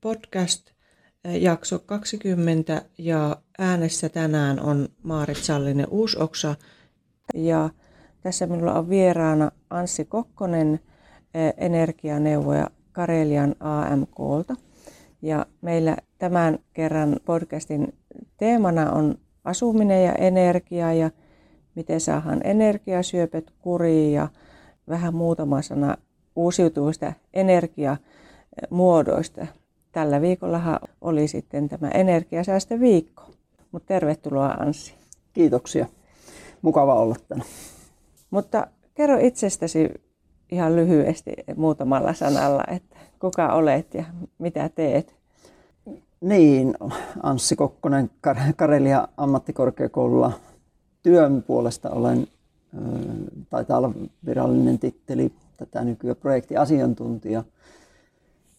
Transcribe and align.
podcast 0.00 0.70
eh, 1.24 1.42
jakso 1.42 1.78
20 1.78 2.82
ja 2.98 3.36
äänessä 3.58 4.08
tänään 4.08 4.60
on 4.60 4.88
Maarit 5.02 5.36
Sallinen 5.36 5.86
Uusoksa 5.90 6.54
ja 7.34 7.70
tässä 8.20 8.46
minulla 8.46 8.74
on 8.74 8.88
vieraana 8.88 9.50
Anssi 9.70 10.04
Kokkonen, 10.04 10.80
eh, 11.34 11.54
energianeuvoja 11.56 12.70
Karelian 12.92 13.54
AMKlta. 13.60 14.54
Ja 15.22 15.46
meillä 15.60 15.96
tämän 16.18 16.58
kerran 16.72 17.16
podcastin 17.24 17.94
teemana 18.36 18.92
on 18.92 19.18
asuminen 19.44 20.04
ja 20.04 20.12
energia 20.12 20.92
ja 20.92 21.10
miten 21.74 22.00
saadaan 22.00 22.40
energiasyöpöt 22.44 23.52
kuriin 23.58 24.12
ja 24.12 24.28
vähän 24.88 25.14
muutama 25.14 25.62
sana 25.62 25.96
uusiutuvista 26.36 27.12
energiamuodoista. 27.32 29.46
Tällä 29.92 30.20
viikollahan 30.20 30.78
oli 31.00 31.28
sitten 31.28 31.68
tämä 31.68 31.88
energiasäästöviikko. 31.88 33.22
Mutta 33.72 33.86
tervetuloa 33.86 34.48
Anssi. 34.48 34.94
Kiitoksia. 35.32 35.86
Mukava 36.62 36.94
olla 36.94 37.16
tänne. 37.28 37.44
Mutta 38.30 38.66
kerro 38.94 39.18
itsestäsi 39.20 39.88
ihan 40.50 40.76
lyhyesti 40.76 41.32
muutamalla 41.56 42.12
sanalla, 42.12 42.64
että 42.68 42.96
kuka 43.18 43.52
olet 43.52 43.94
ja 43.94 44.04
mitä 44.38 44.68
teet? 44.68 45.16
Niin, 46.20 46.74
Anssi 47.22 47.56
Kokkonen 47.56 48.10
Karelia 48.56 49.08
ammattikorkeakoululla 49.16 50.32
työn 51.02 51.42
puolesta 51.42 51.90
olen, 51.90 52.26
taitaa 53.50 53.78
olla 53.78 53.92
virallinen 54.26 54.78
titteli 54.78 55.32
tätä 55.56 55.84
nykyään 55.84 56.16
projektiasiantuntija. 56.16 57.44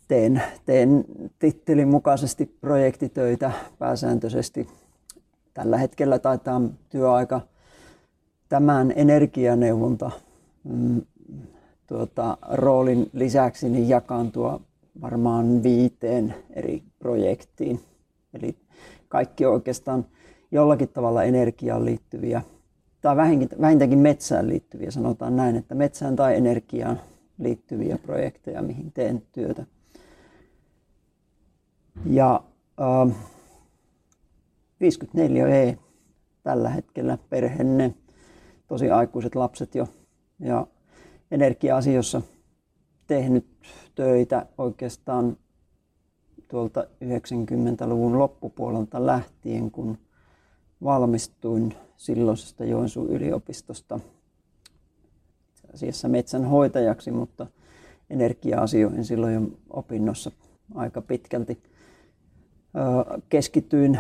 Teen, 0.10 0.44
teen 0.66 1.06
tittelin 1.40 1.88
mukaisesti 1.88 2.46
projektitöitä 2.62 3.52
pääsääntöisesti. 3.80 4.68
Tällä 5.54 5.78
hetkellä 5.78 6.20
taitaa 6.20 6.62
työaika 6.90 7.42
tämän 8.50 8.94
energianeuvonta 8.96 10.12
mm, 10.64 11.02
tuota, 11.88 12.38
roolin 12.52 13.10
lisäksi 13.14 13.70
niin 13.70 13.90
jakaantua 13.90 14.62
varmaan 15.02 15.64
viiteen 15.64 16.36
eri 16.50 16.84
projektiin. 17.00 17.80
Eli 18.34 18.56
kaikki 19.08 19.46
oikeastaan 19.46 20.06
jollakin 20.52 20.90
tavalla 20.90 21.24
energiaan 21.24 21.86
liittyviä, 21.86 22.42
tai 23.02 23.16
vähintäänkin 23.62 24.00
metsään 24.00 24.48
liittyviä, 24.48 24.92
sanotaan 24.92 25.36
näin, 25.36 25.56
että 25.56 25.76
metsään 25.76 26.16
tai 26.16 26.36
energiaan 26.36 27.02
liittyviä 27.38 27.98
projekteja, 27.98 28.62
mihin 28.62 28.92
teen 28.92 29.22
työtä. 29.32 29.66
Ja 32.06 32.44
äh, 32.82 33.16
54E 34.84 35.78
tällä 36.44 36.70
hetkellä 36.70 37.18
perhenne, 37.30 37.94
tosi 38.68 38.90
aikuiset 38.92 39.36
lapset 39.36 39.76
jo, 39.76 39.88
ja 40.40 40.68
energia-asioissa 41.32 42.22
tehnyt 43.08 43.46
töitä 43.96 44.46
oikeastaan 44.58 45.38
tuolta 46.48 46.84
90-luvun 46.84 48.20
loppupuolelta 48.20 49.06
lähtien, 49.06 49.72
kun 49.72 49.98
valmistuin 50.84 51.74
silloisesta 51.98 52.66
Joensuun 52.66 53.10
yliopistosta 53.10 54.00
asiassa 55.74 56.08
metsänhoitajaksi, 56.08 57.12
mutta 57.12 57.48
energia-asioihin 58.10 59.06
silloin 59.06 59.34
jo 59.34 59.42
opinnossa 59.70 60.32
aika 60.76 61.02
pitkälti 61.02 61.69
keskityin 63.30 64.00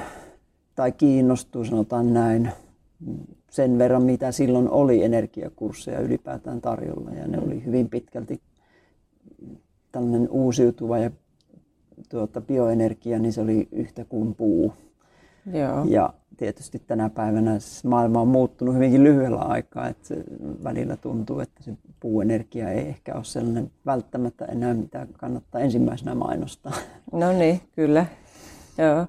tai 0.75 0.91
kiinnostuin, 0.91 1.65
sanotaan 1.65 2.13
näin, 2.13 2.49
sen 3.49 3.77
verran, 3.77 4.03
mitä 4.03 4.31
silloin 4.31 4.69
oli 4.69 5.03
energiakursseja 5.03 5.99
ylipäätään 5.99 6.61
tarjolla. 6.61 7.11
Ja 7.11 7.27
ne 7.27 7.39
oli 7.39 7.65
hyvin 7.65 7.89
pitkälti 7.89 8.41
tällainen 9.91 10.29
uusiutuva 10.29 10.97
ja 10.97 11.11
tuota, 12.09 12.41
bioenergia, 12.41 13.19
niin 13.19 13.33
se 13.33 13.41
oli 13.41 13.67
yhtä 13.71 14.05
kuin 14.05 14.35
puu. 14.35 14.73
Joo. 15.53 15.85
Ja 15.85 16.13
tietysti 16.37 16.81
tänä 16.87 17.09
päivänä 17.09 17.57
maailma 17.85 18.21
on 18.21 18.27
muuttunut 18.27 18.75
hyvinkin 18.75 19.03
lyhyellä 19.03 19.41
aikaa, 19.41 19.87
että 19.87 20.07
se 20.07 20.23
välillä 20.63 20.95
tuntuu, 20.95 21.39
että 21.39 21.63
se 21.63 21.73
puuenergia 21.99 22.69
ei 22.69 22.87
ehkä 22.87 23.15
ole 23.15 23.23
sellainen 23.23 23.71
välttämättä 23.85 24.45
enää, 24.45 24.73
mitä 24.73 25.07
kannattaa 25.13 25.61
ensimmäisenä 25.61 26.15
mainostaa. 26.15 26.73
No 27.11 27.31
niin, 27.31 27.61
kyllä. 27.75 28.05
Joo. 28.79 29.07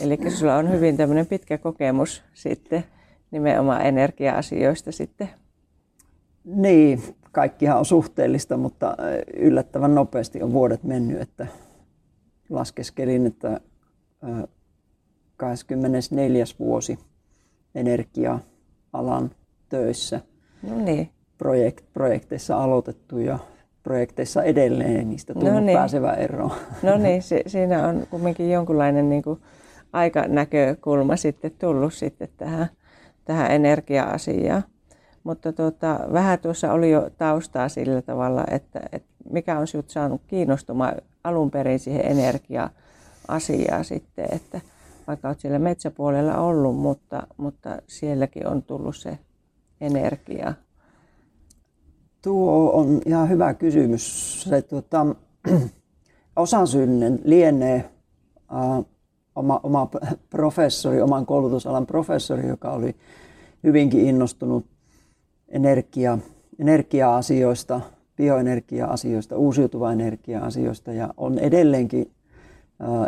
Eli 0.00 0.30
sulla 0.30 0.56
on 0.56 0.70
hyvin 0.70 0.96
tämmöinen 0.96 1.26
pitkä 1.26 1.58
kokemus 1.58 2.22
sitten 2.34 2.84
nimenomaan 3.30 3.86
energia-asioista 3.86 4.92
sitten. 4.92 5.30
Niin, 6.44 7.02
kaikkihan 7.32 7.78
on 7.78 7.84
suhteellista, 7.84 8.56
mutta 8.56 8.96
yllättävän 9.36 9.94
nopeasti 9.94 10.42
on 10.42 10.52
vuodet 10.52 10.82
mennyt, 10.82 11.20
että 11.20 11.46
laskeskelin, 12.50 13.26
että 13.26 13.60
24. 15.36 16.44
vuosi 16.58 16.98
energia-alan 17.74 19.30
töissä. 19.68 20.20
No 20.62 20.78
niin. 20.78 21.10
Projekt, 21.38 21.84
projekteissa 21.92 22.62
aloitettu 22.62 23.18
ja 23.18 23.38
projekteissa 23.86 24.42
edelleen 24.42 25.10
niistä 25.10 25.34
tullut 25.34 25.52
no 25.52 25.60
niin. 25.60 25.78
pääsevä 25.78 26.12
eroon. 26.12 26.52
No 26.82 26.96
niin, 26.96 27.22
si- 27.22 27.42
siinä 27.46 27.88
on 27.88 28.06
kuitenkin 28.10 28.50
jonkunlainen 28.50 29.08
niin 29.08 29.22
kuin 29.22 29.40
aikanäkökulma 29.92 31.16
sitten 31.16 31.50
tullut 31.58 31.94
sitten 31.94 32.28
tähän, 32.36 32.66
tähän 33.24 33.50
energia-asiaan. 33.50 34.64
Mutta 35.24 35.52
tuota, 35.52 36.00
vähän 36.12 36.38
tuossa 36.38 36.72
oli 36.72 36.90
jo 36.90 37.10
taustaa 37.18 37.68
sillä 37.68 38.02
tavalla, 38.02 38.44
että, 38.50 38.80
että 38.92 39.08
mikä 39.30 39.58
on 39.58 39.66
sinut 39.66 39.90
saanut 39.90 40.22
kiinnostumaan 40.26 40.94
alun 41.24 41.50
perin 41.50 41.78
siihen 41.78 42.06
energia-asiaan 42.06 43.84
sitten, 43.84 44.26
että 44.32 44.60
vaikka 45.06 45.28
olet 45.28 45.40
siellä 45.40 45.58
metsäpuolella 45.58 46.38
ollut, 46.38 46.76
mutta, 46.76 47.26
mutta 47.36 47.78
sielläkin 47.86 48.46
on 48.46 48.62
tullut 48.62 48.96
se 48.96 49.18
energia. 49.80 50.54
Tuo 52.26 52.70
on 52.72 53.00
ihan 53.06 53.28
hyvä 53.28 53.54
kysymys. 53.54 54.42
Se, 54.42 54.62
tuota, 54.62 55.06
osasynnen 56.36 57.20
lienee 57.24 57.90
uh, 58.52 58.86
oma, 59.34 59.60
oma 59.62 59.88
professori, 60.30 61.02
oman 61.02 61.26
koulutusalan 61.26 61.86
professori, 61.86 62.48
joka 62.48 62.70
oli 62.70 62.96
hyvinkin 63.64 64.00
innostunut 64.08 64.66
energia, 65.48 66.18
energia-asioista, 66.58 67.80
bioenergia-asioista, 68.16 69.36
uusiutuva 69.36 69.92
energia-asioista 69.92 70.92
ja 70.92 71.14
on 71.16 71.38
edelleenkin 71.38 72.10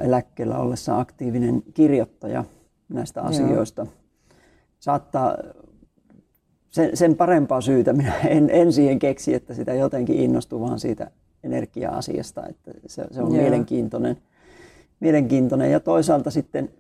eläkkeellä 0.02 0.58
ollessa 0.58 1.00
aktiivinen 1.00 1.62
kirjoittaja 1.74 2.44
näistä 2.88 3.22
asioista. 3.22 3.82
Joo. 3.82 3.92
Saattaa 4.78 5.36
sen, 6.70 6.96
sen 6.96 7.16
parempaa 7.16 7.60
syytä 7.60 7.92
minä 7.92 8.12
en, 8.28 8.50
en 8.50 8.72
siihen 8.72 8.98
keksi, 8.98 9.34
että 9.34 9.54
sitä 9.54 9.74
jotenkin 9.74 10.16
innostuu 10.16 10.60
vaan 10.60 10.80
siitä 10.80 11.10
energia-asiasta, 11.44 12.46
että 12.46 12.70
se, 12.86 13.04
se 13.10 13.22
on 13.22 13.34
Joo. 13.34 13.42
mielenkiintoinen, 13.42 14.16
mielenkiintoinen. 15.00 15.72
Ja 15.72 15.80
toisaalta 15.80 16.30
sitten 16.30 16.70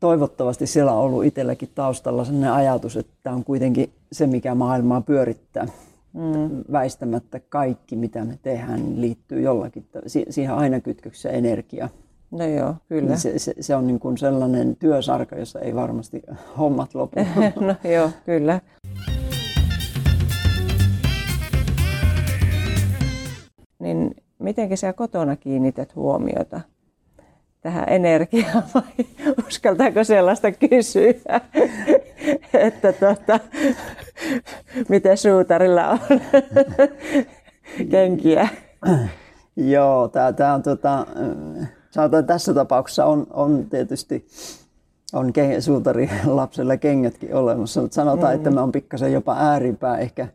toivottavasti 0.00 0.66
siellä 0.66 0.92
on 0.92 0.98
ollut 0.98 1.24
itselläkin 1.24 1.68
taustalla 1.74 2.24
sellainen 2.24 2.52
ajatus, 2.52 2.96
että 2.96 3.12
tämä 3.22 3.36
on 3.36 3.44
kuitenkin 3.44 3.92
se, 4.12 4.26
mikä 4.26 4.54
maailmaa 4.54 5.00
pyörittää. 5.00 5.66
Mm. 6.12 6.64
Väistämättä 6.72 7.40
kaikki, 7.48 7.96
mitä 7.96 8.24
me 8.24 8.38
tehdään, 8.42 8.82
niin 8.82 9.00
liittyy 9.00 9.40
jollakin, 9.40 9.86
siihen 10.06 10.54
aina 10.54 10.80
kytköksessä 10.80 11.30
energia. 11.30 11.88
No 12.30 12.46
joo, 12.46 12.74
kyllä. 12.88 13.08
Niin 13.08 13.18
se, 13.18 13.38
se, 13.38 13.54
se 13.60 13.76
on 13.76 13.86
niin 13.86 14.00
kuin 14.00 14.18
sellainen 14.18 14.76
työsarka, 14.76 15.36
jossa 15.36 15.60
ei 15.60 15.74
varmasti 15.74 16.22
hommat 16.58 16.94
lopu. 16.94 17.20
no 17.66 17.90
joo, 17.90 18.10
kyllä. 18.26 18.60
Niin 23.80 24.16
miten 24.38 24.76
sä 24.76 24.92
kotona 24.92 25.36
kiinnität 25.36 25.96
huomiota 25.96 26.60
tähän 27.60 27.84
energiaan 27.88 28.62
vai 28.74 29.06
uskaltaako 29.48 30.04
sellaista 30.04 30.52
kysyä, 30.52 31.40
että 32.66 32.92
tota, 32.92 33.40
miten 34.88 35.18
suutarilla 35.18 35.88
on 35.88 35.98
kenkiä? 37.90 38.48
Joo, 39.56 40.08
tämä 40.36 40.54
on 40.54 40.62
tota, 40.62 41.06
sanotaan, 41.90 42.26
tässä 42.26 42.54
tapauksessa 42.54 43.04
on, 43.06 43.26
on 43.30 43.66
tietysti 43.70 44.26
on 45.12 45.32
suutari 45.60 46.10
lapsella 46.24 46.76
kengätkin 46.76 47.34
olemassa, 47.34 47.80
mutta 47.80 47.94
sanotaan, 47.94 48.32
mm. 48.32 48.36
että 48.36 48.50
mä 48.50 48.62
on 48.62 48.72
pikkasen 48.72 49.12
jopa 49.12 49.36
ääripää 49.38 49.98
ehkä, 49.98 50.28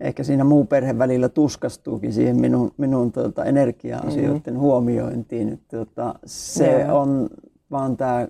ehkä 0.00 0.22
siinä 0.22 0.44
muu 0.44 0.64
perhe 0.64 0.98
välillä 0.98 1.28
tuskastuukin 1.28 2.12
siihen 2.12 2.40
minun, 2.40 2.70
minun 2.76 3.12
tuota, 3.12 3.44
energia-asioiden 3.44 4.54
mm. 4.54 4.60
huomiointiin. 4.60 5.48
Että, 5.48 5.76
tuota, 5.76 6.14
se 6.26 6.76
yeah. 6.76 6.96
on 6.96 7.28
vaan 7.70 7.96
tämä 7.96 8.28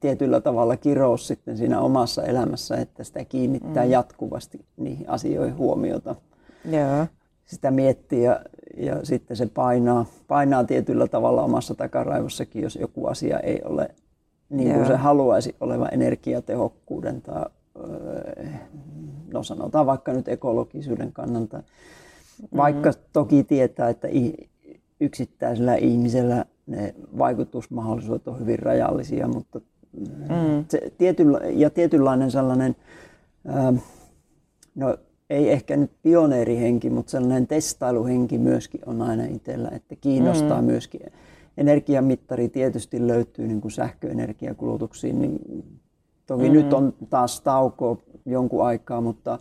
tietyllä 0.00 0.40
tavalla 0.40 0.76
kirous 0.76 1.26
sitten 1.26 1.56
siinä 1.56 1.80
omassa 1.80 2.22
elämässä, 2.22 2.76
että 2.76 3.04
sitä 3.04 3.24
kiinnittää 3.24 3.84
mm. 3.84 3.90
jatkuvasti 3.90 4.64
niihin 4.76 5.10
asioihin 5.10 5.56
huomiota. 5.56 6.14
Yeah. 6.72 7.08
Sitä 7.44 7.70
miettii 7.70 8.22
ja, 8.22 8.40
ja 8.76 8.96
sitten 9.02 9.36
se 9.36 9.46
painaa, 9.46 10.06
painaa 10.28 10.64
tietyllä 10.64 11.08
tavalla 11.08 11.42
omassa 11.42 11.74
takaraivossakin, 11.74 12.62
jos 12.62 12.76
joku 12.76 13.06
asia 13.06 13.40
ei 13.40 13.60
ole 13.64 13.94
niin 14.50 14.74
kuin 14.74 14.86
se 14.86 14.96
haluaisi 14.96 15.56
olevan 15.60 15.88
energiatehokkuuden 15.92 17.22
tai 17.22 17.44
no 19.32 19.42
sanotaan 19.42 19.86
vaikka 19.86 20.12
nyt 20.12 20.28
ekologisuuden 20.28 21.12
kannalta. 21.12 21.56
Mm-hmm. 21.56 22.56
Vaikka 22.56 22.90
toki 23.12 23.44
tietää, 23.44 23.88
että 23.88 24.08
yksittäisellä 25.00 25.74
ihmisellä 25.74 26.44
ne 26.66 26.94
vaikutusmahdollisuudet 27.18 28.28
on 28.28 28.40
hyvin 28.40 28.58
rajallisia, 28.58 29.28
mutta 29.28 29.60
mm. 29.92 30.64
se 30.68 30.92
tietyllä, 30.98 31.40
ja 31.50 31.70
tietynlainen 31.70 32.30
sellainen, 32.30 32.76
no 34.74 34.96
ei 35.30 35.50
ehkä 35.50 35.76
nyt 35.76 35.90
pioneerihenki, 36.02 36.90
mutta 36.90 37.10
sellainen 37.10 37.46
testailuhenki 37.46 38.38
myöskin 38.38 38.80
on 38.86 39.02
aina 39.02 39.24
itsellä, 39.24 39.68
että 39.68 39.96
kiinnostaa 39.96 40.60
mm. 40.60 40.66
myöskin 40.66 41.00
energiamittari 41.56 42.48
tietysti 42.48 43.06
löytyy 43.06 43.46
niin 43.46 43.60
kuin 43.60 43.72
sähköenergiakulutuksiin, 43.72 45.18
niin 45.20 45.38
toki 46.26 46.42
mm-hmm. 46.42 46.56
nyt 46.56 46.72
on 46.72 46.94
taas 47.10 47.40
tauko 47.40 48.02
jonkun 48.26 48.66
aikaa, 48.66 49.00
mutta 49.00 49.38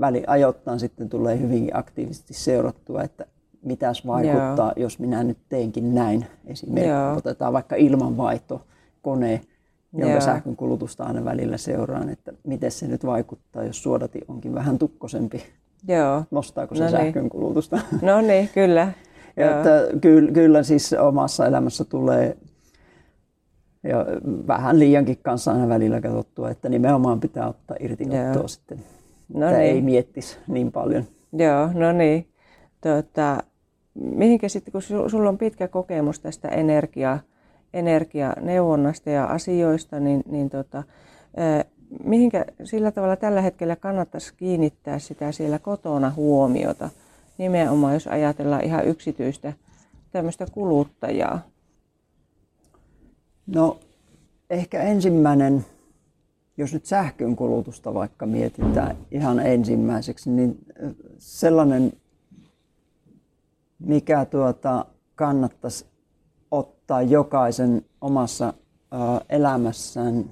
väli 0.00 0.24
ajoittain 0.26 0.80
sitten 0.80 1.08
tulee 1.08 1.40
hyvinkin 1.40 1.76
aktiivisesti 1.76 2.34
seurattua, 2.34 3.02
että 3.02 3.26
mitäs 3.62 4.06
vaikuttaa, 4.06 4.72
Joo. 4.76 4.82
jos 4.82 4.98
minä 4.98 5.24
nyt 5.24 5.38
teenkin 5.48 5.94
näin. 5.94 6.26
Esimerkiksi 6.46 6.88
Joo. 6.88 7.16
otetaan 7.16 7.52
vaikka 7.52 7.76
ilmanvaihto, 7.76 8.62
kone, 9.02 9.40
jonka 9.92 10.10
Joo. 10.12 10.20
sähkön 10.20 10.56
kulutusta 10.56 11.04
aina 11.04 11.24
välillä 11.24 11.56
seuraan, 11.56 12.08
että 12.08 12.32
miten 12.46 12.70
se 12.70 12.86
nyt 12.86 13.06
vaikuttaa, 13.06 13.64
jos 13.64 13.82
suodati 13.82 14.20
onkin 14.28 14.54
vähän 14.54 14.78
tukkosempi. 14.78 15.42
Joo. 15.88 16.24
Nostaako 16.30 16.74
se 16.74 16.84
no 16.84 16.90
niin. 16.90 17.00
sähkön 17.00 17.28
kulutusta? 17.28 17.78
No 18.02 18.20
niin, 18.20 18.48
kyllä. 18.54 18.92
Ja 19.36 19.56
että 19.56 19.98
kyllä, 20.00 20.32
kyllä 20.32 20.62
siis 20.62 20.92
omassa 20.92 21.46
elämässä 21.46 21.84
tulee 21.84 22.36
ja 23.82 24.06
vähän 24.46 24.78
liiankin 24.78 25.18
kanssa 25.22 25.52
aina 25.52 25.68
välillä 25.68 26.00
katsottua, 26.00 26.50
että 26.50 26.68
nimenomaan 26.68 27.20
pitää 27.20 27.48
ottaa 27.48 27.76
irti 27.80 28.04
ottoa 28.04 28.48
sitten. 28.48 28.78
No 29.34 29.46
niin. 29.46 29.60
ei 29.60 29.82
miettisi 29.82 30.38
niin 30.48 30.72
paljon. 30.72 31.04
Joo, 31.32 31.70
no 31.74 31.92
niin. 31.92 32.26
Tuota, 32.80 33.42
mihinkä 33.94 34.48
sitten, 34.48 34.72
kun 34.72 34.82
sulla 34.82 35.28
on 35.28 35.38
pitkä 35.38 35.68
kokemus 35.68 36.20
tästä 36.20 36.48
energia, 36.48 37.18
energianeuvonnasta 37.74 39.10
ja 39.10 39.24
asioista, 39.24 40.00
niin, 40.00 40.22
niin 40.26 40.50
tota, 40.50 40.82
mihinkä 42.04 42.44
sillä 42.64 42.90
tavalla 42.90 43.16
tällä 43.16 43.40
hetkellä 43.40 43.76
kannattaisi 43.76 44.34
kiinnittää 44.36 44.98
sitä 44.98 45.32
siellä 45.32 45.58
kotona 45.58 46.12
huomiota? 46.16 46.90
nimenomaan, 47.40 47.94
jos 47.94 48.06
ajatellaan 48.06 48.64
ihan 48.64 48.86
yksityistä 48.86 49.52
tämmöistä 50.12 50.46
kuluttajaa? 50.52 51.49
No 53.54 53.80
ehkä 54.50 54.82
ensimmäinen, 54.82 55.64
jos 56.56 56.72
nyt 56.72 56.86
sähkön 56.86 57.36
kulutusta 57.36 57.94
vaikka 57.94 58.26
mietitään 58.26 58.96
ihan 59.10 59.38
ensimmäiseksi, 59.38 60.30
niin 60.30 60.58
sellainen, 61.18 61.92
mikä 63.78 64.24
tuota, 64.24 64.84
kannattaisi 65.14 65.86
ottaa 66.50 67.02
jokaisen 67.02 67.84
omassa 68.00 68.54
elämässään 69.28 70.24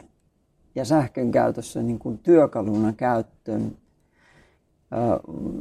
ja 0.75 0.85
sähkön 0.85 1.31
käytössä 1.31 1.83
niin 1.83 1.99
kuin 1.99 2.19
työkaluna 2.19 2.93
käyttöön 2.93 3.77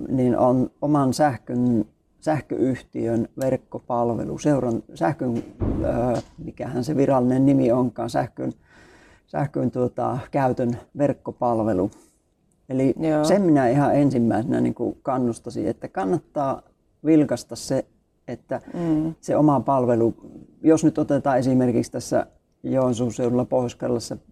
niin 0.10 0.38
on 0.38 0.72
oman 0.82 1.14
sähkön, 1.14 1.86
sähköyhtiön 2.20 3.28
verkkopalvelu, 3.40 4.38
seuran 4.38 4.84
sähkön, 4.94 5.44
mikähän 6.38 6.84
se 6.84 6.96
virallinen 6.96 7.46
nimi 7.46 7.72
onkaan, 7.72 8.10
sähkön, 8.10 8.52
sähkön 9.28 9.72
tuota, 9.72 10.18
käytön 10.32 10.78
verkkopalvelu. 10.98 11.92
Eli 12.70 12.94
Joo. 13.00 13.24
sen 13.24 13.42
minä 13.42 13.68
ihan 13.68 13.96
ensimmäisenä 13.96 14.62
niin 14.62 14.74
kuin 14.74 14.98
kannustasin, 15.02 15.68
että 15.68 15.88
kannattaa 15.88 16.62
vilkasta 17.06 17.56
se, 17.56 17.86
että 18.28 18.62
mm. 18.74 19.16
se 19.22 19.38
oma 19.38 19.60
palvelu, 19.60 20.14
jos 20.62 20.84
nyt 20.84 20.98
otetaan 20.98 21.38
esimerkiksi 21.38 21.92
tässä 21.92 22.28
Joensuun 22.64 23.14
seudulla 23.14 23.46
pohjois 23.46 23.78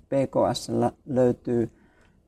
PKS 0.10 0.72
löytyy 1.06 1.70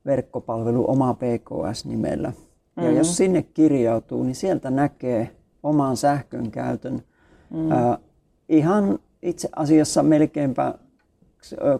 verkkopalvelu 0.06 0.86
oma 0.92 1.14
PKS-nimellä. 1.14 2.30
Mm-hmm. 2.30 2.84
Ja 2.84 2.92
jos 2.92 3.08
mm. 3.08 3.14
sinne 3.14 3.42
kirjautuu, 3.42 4.24
niin 4.24 4.36
sieltä 4.36 4.72
näkee 4.72 5.30
oman 5.68 5.98
sähkön 5.98 6.52
käytön 6.52 7.04
mm. 7.50 7.72
äh, 7.72 7.98
ihan 8.50 9.00
itse 9.22 9.50
asiassa 9.56 10.04
melkeinpä 10.04 10.74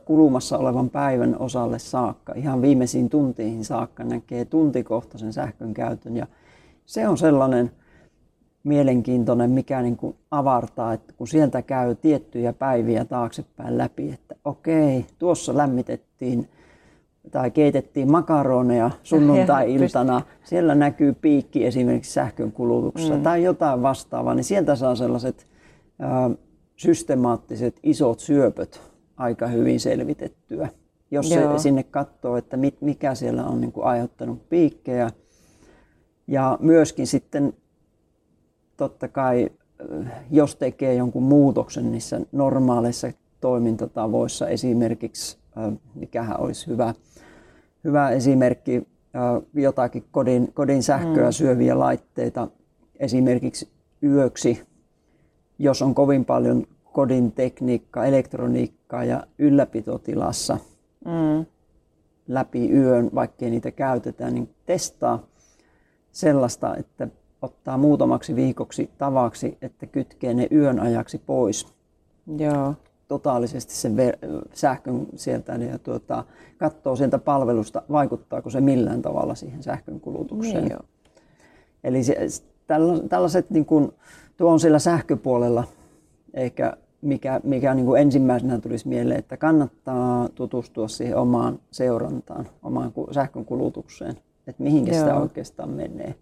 kulumassa 0.06 0.58
olevan 0.58 0.90
päivän 0.90 1.36
osalle 1.40 1.80
saakka, 1.80 2.34
ihan 2.34 2.62
viimeisiin 2.62 3.10
tuntiin 3.10 3.66
saakka 3.66 4.04
näkee 4.04 4.46
tuntikohtaisen 4.46 5.34
sähkön 5.34 5.74
käytön. 5.74 6.18
Ja 6.18 6.28
se 6.86 7.08
on 7.08 7.18
sellainen 7.18 7.72
mielenkiintoinen, 8.64 9.52
mikä 9.52 9.82
niin 9.82 9.98
kuin 9.98 10.16
avartaa, 10.32 10.94
että 10.94 11.14
kun 11.18 11.28
sieltä 11.28 11.62
käy 11.62 11.96
tiettyjä 11.96 12.54
päiviä 12.54 13.06
taaksepäin 13.06 13.78
läpi, 13.78 14.12
että 14.12 14.36
okei, 14.46 15.06
tuossa 15.20 15.58
lämmitettiin 15.58 16.50
tai 17.32 17.52
keitettiin 17.52 18.12
makaroneja 18.12 18.92
sunnuntai-iltana, 19.04 20.22
siellä 20.44 20.76
näkyy 20.76 21.14
piikki 21.14 21.66
esimerkiksi 21.66 22.14
sähkön 22.14 22.52
kulutuksessa 22.52 23.16
mm. 23.16 23.24
tai 23.24 23.44
jotain 23.44 23.82
vastaavaa, 23.82 24.34
niin 24.34 24.44
sieltä 24.44 24.76
saa 24.76 24.96
sellaiset 24.96 25.48
ä, 26.02 26.30
systemaattiset 26.76 27.80
isot 27.84 28.20
syöpöt 28.20 28.82
aika 29.18 29.48
hyvin 29.48 29.80
selvitettyä. 29.80 30.70
Jos 31.12 31.30
se 31.30 31.48
sinne 31.58 31.84
katsoo, 31.84 32.38
että 32.38 32.58
mit, 32.58 32.82
mikä 32.82 33.16
siellä 33.16 33.46
on 33.46 33.62
niin 33.62 33.72
kuin 33.72 33.86
aiheuttanut 33.86 34.50
piikkejä. 34.50 35.10
Ja 36.28 36.58
myöskin 36.62 37.08
sitten 37.08 37.54
totta 38.78 39.08
kai, 39.08 39.50
jos 40.32 40.56
tekee 40.56 40.94
jonkun 40.94 41.24
muutoksen 41.24 41.92
niissä 41.92 42.22
normaaleissa 42.32 43.12
toimintatavoissa, 43.42 44.48
esimerkiksi 44.48 45.38
mikähän 45.96 46.40
olisi 46.40 46.68
hyvä 46.68 46.94
hyvä 47.88 48.10
esimerkki 48.10 48.88
jotakin 49.54 50.04
kodin, 50.12 50.54
kodin 50.54 50.84
sähköä 50.84 51.26
mm. 51.26 51.32
syöviä 51.32 51.80
laitteita 51.80 52.48
esimerkiksi 53.00 53.70
yöksi, 54.04 54.64
jos 55.60 55.82
on 55.82 55.96
kovin 55.96 56.26
paljon 56.26 56.66
kodin 56.84 57.32
tekniikkaa, 57.32 58.06
elektroniikkaa 58.06 59.04
ja 59.04 59.24
ylläpitotilassa 59.40 60.58
mm. 61.06 61.46
läpi 62.28 62.72
yön, 62.72 63.10
vaikkei 63.16 63.50
niitä 63.50 63.72
käytetään, 63.72 64.34
niin 64.34 64.50
testaa 64.66 65.28
sellaista, 66.12 66.76
että 66.76 67.08
ottaa 67.42 67.78
muutamaksi 67.78 68.36
viikoksi 68.36 68.90
tavaksi, 68.98 69.58
että 69.62 69.86
kytkee 69.86 70.34
ne 70.34 70.48
yön 70.52 70.80
ajaksi 70.80 71.18
pois. 71.18 71.68
Joo 72.38 72.76
totaalisesti 73.08 73.74
sen 73.74 73.96
ver- 73.96 74.48
sähkön 74.54 75.06
sieltä 75.16 75.54
ja 75.54 75.80
tuota, 75.80 76.24
katsoo 76.58 76.96
sieltä 76.96 77.18
palvelusta, 77.18 77.82
vaikuttaako 77.92 78.50
se 78.50 78.62
millään 78.62 79.02
tavalla 79.02 79.36
siihen 79.36 79.64
sähkön 79.64 80.00
kulutukseen. 80.00 80.66
Niin 80.66 80.78
Eli 81.84 82.04
se, 82.04 82.18
tällaiset, 83.10 83.50
niin 83.50 83.66
kuin, 83.66 83.92
tuo 84.38 84.52
on 84.52 84.60
siellä 84.60 84.80
sähköpuolella 84.80 85.64
ehkä 86.34 86.78
mikä, 87.02 87.42
mikä 87.44 87.74
niin 87.74 87.86
kuin 87.86 88.02
ensimmäisenä 88.02 88.60
tulisi 88.60 88.88
mieleen, 88.88 89.20
että 89.20 89.38
kannattaa 89.38 90.30
tutustua 90.36 90.88
siihen 90.88 91.18
omaan 91.18 91.60
seurantaan, 91.72 92.48
omaan 92.64 92.94
sähkön 93.12 93.46
kulutukseen, 93.46 94.16
että 94.48 94.64
mihinkä 94.64 94.94
sitä 94.94 95.16
oikeastaan 95.16 95.70
menee. 95.70 96.16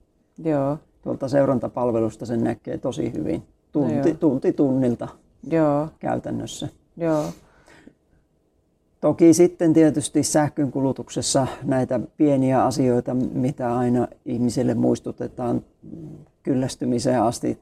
Joo. 0.43 0.77
Tuolta 1.01 1.27
seurantapalvelusta 1.27 2.25
sen 2.25 2.43
näkee 2.43 2.77
tosi 2.77 3.13
hyvin, 3.13 3.43
tunti, 3.71 4.13
tunti 4.13 4.53
tunnilta. 4.53 5.07
Joo. 5.49 5.87
käytännössä. 5.99 6.67
Joo. 6.97 7.25
Toki 9.01 9.33
sitten 9.33 9.73
tietysti 9.73 10.23
sähkön 10.23 10.71
kulutuksessa 10.71 11.47
näitä 11.63 11.99
pieniä 12.17 12.65
asioita, 12.65 13.13
mitä 13.13 13.77
aina 13.77 14.07
ihmisille 14.25 14.73
muistutetaan 14.73 15.61
kyllästymiseen 16.43 17.21
asti, 17.21 17.59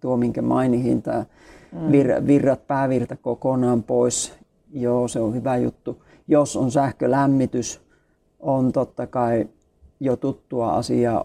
tuo 0.00 0.16
minkä 0.16 0.42
mainihin, 0.42 1.02
tämä 1.02 1.24
mm. 1.72 1.92
vir, 1.92 2.26
virrat, 2.26 2.66
päävirta 2.66 3.16
kokonaan 3.16 3.82
pois. 3.82 4.32
Joo, 4.72 5.08
se 5.08 5.20
on 5.20 5.34
hyvä 5.34 5.56
juttu. 5.56 6.02
Jos 6.28 6.56
on 6.56 6.70
sähkölämmitys, 6.70 7.80
on 8.40 8.72
totta 8.72 9.06
kai 9.06 9.48
jo 10.00 10.16
tuttua 10.16 10.74
asiaa 10.74 11.24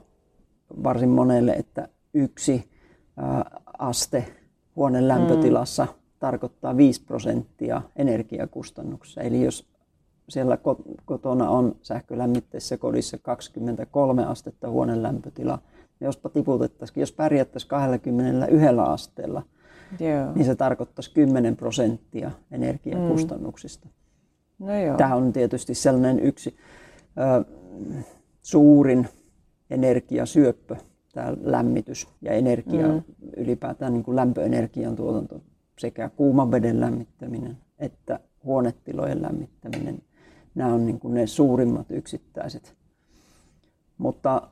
varsin 0.84 1.10
monelle, 1.10 1.52
että 1.52 1.88
yksi 2.14 2.70
aste 3.78 4.26
huoneen 4.76 5.08
lämpötilassa 5.08 5.86
mm. 5.86 5.94
tarkoittaa 6.20 6.78
5 6.78 7.04
prosenttia 7.04 7.82
energiakustannuksia. 7.96 9.24
Eli 9.24 9.44
jos 9.44 9.68
siellä 10.30 10.58
kotona 11.06 11.50
on 11.50 11.76
sähkölämmitteisessä 11.82 12.78
kodissa 12.78 13.18
23 13.18 14.26
astetta 14.26 14.70
huoneen 14.70 15.04
lämpötila, 15.04 15.60
niin 16.00 16.06
jospa 16.06 16.30
tiputettaisiin, 16.30 17.02
jos 17.02 17.12
pärjättäisiin 17.12 17.70
21 17.70 18.66
asteella, 18.80 19.44
Joo. 20.00 20.34
niin 20.36 20.46
se 20.46 20.56
tarkoittaisi 20.56 21.14
10 21.14 21.56
prosenttia 21.56 22.32
energiakustannuksista. 22.52 23.88
Mm. 23.88 23.94
No 24.66 24.80
joo. 24.80 24.98
Tämä 24.98 25.16
on 25.16 25.34
tietysti 25.34 25.76
sellainen 25.76 26.20
yksi 26.20 26.58
ö, 27.18 27.46
suurin 28.42 29.08
energiasyöppö, 29.70 30.76
tämä 31.14 31.34
lämmitys 31.42 32.08
ja 32.22 32.32
energia, 32.32 32.88
mm. 32.88 33.04
ylipäätään 33.38 33.94
niin 33.94 34.04
kuin 34.04 34.16
lämpöenergian 34.16 34.96
tuotanto, 34.96 35.42
sekä 35.80 36.10
kuuman 36.10 36.52
veden 36.52 36.80
lämmittäminen 36.80 37.58
että 37.84 38.20
huonetilojen 38.44 39.22
lämmittäminen. 39.22 40.02
Nämä 40.56 40.74
on 40.74 40.86
niin 40.86 41.00
kuin 41.00 41.14
ne 41.14 41.28
suurimmat 41.28 41.92
yksittäiset. 41.92 42.76
Mutta 43.98 44.48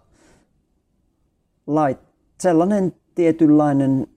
lait, 1.68 2.00
sellainen 2.40 2.94
tietynlainen 3.16 4.08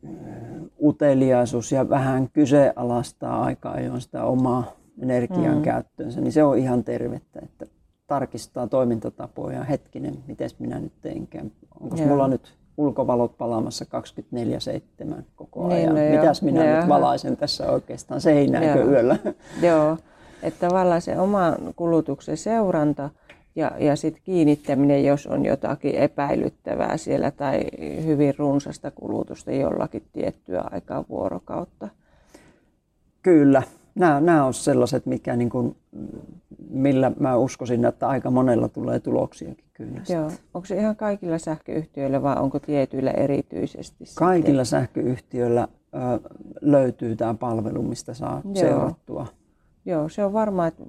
uteliaisuus 0.83 1.73
ja 1.73 1.89
vähän 1.89 2.31
kyseenalaistaa 2.31 3.43
aika 3.43 3.71
ajoin 3.71 4.01
sitä 4.01 4.25
omaa 4.25 4.77
energian 5.03 5.57
mm. 5.57 5.63
käyttöönsä, 5.63 6.21
niin 6.21 6.33
se 6.33 6.43
on 6.43 6.59
ihan 6.59 6.85
tervettä, 6.85 7.41
että 7.43 7.67
tarkistaa 8.07 8.67
toimintatapoja. 8.67 9.65
Hetkinen, 9.65 10.19
miten 10.27 10.51
minä 10.59 10.81
nyt 10.81 10.93
teenkään? 11.01 11.53
Onko 11.81 11.97
mulla 11.97 12.29
nyt 12.29 12.55
ulkovalot 12.77 13.39
palaamassa 13.39 13.85
24-7 15.05 15.23
koko 15.37 15.69
niin, 15.69 15.93
ajan? 15.93 16.13
No 16.13 16.21
Mitäs 16.21 16.43
minä 16.43 16.73
no, 16.73 16.77
nyt 16.77 16.89
valaisen 16.89 17.37
tässä 17.37 17.71
oikeastaan 17.71 18.21
seinääkö 18.21 18.79
joo. 18.79 18.89
yöllä? 18.89 19.17
Joo, 19.63 19.99
että 20.43 20.67
tavallaan 20.67 21.03
se 21.03 21.21
oman 21.21 21.57
kulutuksen 21.77 22.37
seuranta 22.37 23.11
ja, 23.57 23.73
ja 23.79 23.97
sitten 23.97 24.23
kiinnittäminen, 24.25 25.05
jos 25.05 25.27
on 25.27 25.45
jotakin 25.45 25.95
epäilyttävää 25.95 26.97
siellä 26.97 27.31
tai 27.31 27.61
hyvin 28.05 28.35
runsasta 28.39 28.91
kulutusta 28.91 29.53
jollakin 29.53 30.03
tiettyä 30.13 30.65
aikaa 30.71 31.05
vuorokautta. 31.09 31.89
Kyllä, 33.23 33.63
nämä, 33.95 34.21
nämä 34.21 34.45
on 34.45 34.55
sellaiset, 34.55 35.07
mikä 35.07 35.37
niin 35.37 35.51
kuin, 35.51 35.77
millä 36.71 37.13
mä 37.21 37.37
uskoisin, 37.37 37.85
että 37.85 38.09
aika 38.09 38.31
monella 38.31 38.69
tulee 38.69 39.01
tuloksiakin 39.01 39.65
kyllä. 39.75 40.01
Joo. 40.09 40.31
Onko 40.55 40.67
se 40.67 40.77
ihan 40.77 40.97
kaikilla 40.97 41.39
sähköyhtiöillä 41.39 42.23
vai 42.23 42.37
onko 42.37 42.59
tietyillä 42.59 43.11
erityisesti? 43.11 44.05
Kaikilla 44.15 44.65
sitten? 44.65 44.81
sähköyhtiöillä 44.81 45.69
ö, 45.95 46.31
löytyy 46.61 47.17
tämä 47.17 47.35
palvelu, 47.35 47.83
mistä 47.83 48.15
saa 48.15 48.43
Joo. 48.45 48.55
seurattua. 48.55 49.27
Joo, 49.87 50.09
se 50.09 50.25
on 50.25 50.33
varmaa, 50.33 50.67
että 50.67 50.83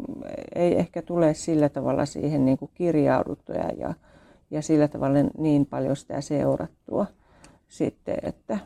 ei 0.55 0.79
ehkä 0.79 1.01
tule 1.01 1.33
sillä 1.33 1.69
tavalla 1.69 2.05
siihen 2.05 2.45
niin 2.45 2.57
kuin 2.57 2.71
kirjauduttua 2.73 3.55
ja, 3.55 3.93
ja 4.51 4.61
sillä 4.61 4.87
tavalla 4.87 5.19
niin 5.37 5.65
paljon 5.65 5.95
sitä 5.95 6.21
seurattua 6.21 7.05
sitten, 7.67 8.17
että 8.23 8.59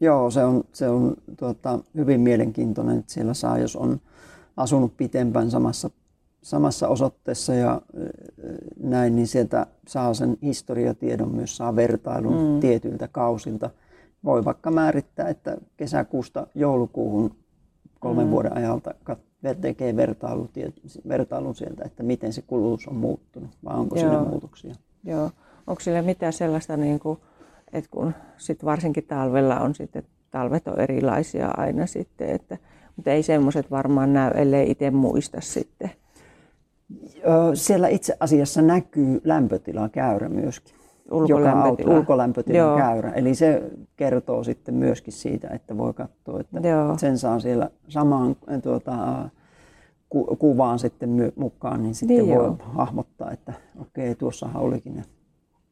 Joo, 0.00 0.30
se 0.30 0.44
on, 0.44 0.64
se 0.72 0.88
on 0.88 1.16
tuota, 1.36 1.78
hyvin 1.96 2.20
mielenkiintoinen, 2.20 2.98
että 2.98 3.12
siellä 3.12 3.34
saa, 3.34 3.58
jos 3.58 3.76
on 3.76 4.00
asunut 4.56 4.96
pitempään 4.96 5.50
samassa, 5.50 5.90
samassa 6.42 6.88
osoitteessa 6.88 7.54
ja 7.54 7.82
näin, 8.80 9.16
niin 9.16 9.26
sieltä 9.26 9.66
saa 9.86 10.14
sen 10.14 10.36
historiatiedon, 10.42 11.34
myös 11.34 11.56
saa 11.56 11.76
vertailun 11.76 12.54
mm. 12.54 12.60
tietyiltä 12.60 13.08
kausilta. 13.08 13.70
Voi 14.24 14.44
vaikka 14.44 14.70
määrittää, 14.70 15.28
että 15.28 15.56
kesäkuusta 15.76 16.46
joulukuuhun 16.54 17.34
kolmen 18.00 18.26
mm. 18.26 18.30
vuoden 18.30 18.56
ajalta 18.56 18.94
tekee 19.60 19.96
vertailun 21.08 21.54
sieltä, 21.54 21.84
että 21.84 22.02
miten 22.02 22.32
se 22.32 22.42
kulutus 22.42 22.88
on 22.88 22.96
muuttunut, 22.96 23.50
vai 23.64 23.76
onko 23.76 23.96
Joo. 23.96 24.08
siinä 24.08 24.22
muutoksia. 24.22 24.74
Joo. 25.04 25.30
Onko 25.66 25.80
sillä 25.80 26.02
mitään 26.02 26.32
sellaista 26.32 26.76
niin 26.76 27.00
kuin 27.00 27.18
et 27.72 27.88
kun 27.88 28.14
sit 28.36 28.64
varsinkin 28.64 29.04
talvella 29.04 29.60
on 29.60 29.74
sitten, 29.74 30.02
talvet 30.30 30.68
on 30.68 30.80
erilaisia 30.80 31.50
aina 31.56 31.86
sitten, 31.86 32.28
että, 32.28 32.58
mutta 32.96 33.10
ei 33.10 33.22
semmoiset 33.22 33.70
varmaan 33.70 34.12
näy, 34.12 34.30
ellei 34.34 34.70
itse 34.70 34.90
muista 34.90 35.40
sitten. 35.40 35.90
Siellä 37.54 37.88
itse 37.88 38.16
asiassa 38.20 38.62
näkyy 38.62 39.20
lämpötilakäyrä 39.24 40.28
myöskin. 40.28 40.74
Ulkolämpötila. 41.10 41.90
Joka 41.90 42.00
ulkolämpötilan 42.00 42.78
käyrä. 42.78 43.12
Eli 43.12 43.34
se 43.34 43.70
kertoo 43.96 44.44
sitten 44.44 44.74
myöskin 44.74 45.12
siitä, 45.12 45.48
että 45.48 45.78
voi 45.78 45.94
katsoa, 45.94 46.40
että 46.40 46.68
Joo. 46.68 46.98
sen 46.98 47.18
saa 47.18 47.40
siellä 47.40 47.70
samaan 47.88 48.36
tuota, 48.62 49.28
ku, 50.08 50.36
kuvaan 50.36 50.78
sitten 50.78 51.32
mukaan, 51.36 51.82
niin 51.82 51.94
sitten 51.94 52.16
niin 52.16 52.26
voi 52.26 52.44
joo. 52.44 52.56
hahmottaa, 52.60 53.30
että 53.30 53.52
okei, 53.80 54.14
tuossahan 54.14 54.62
olikin 54.62 55.04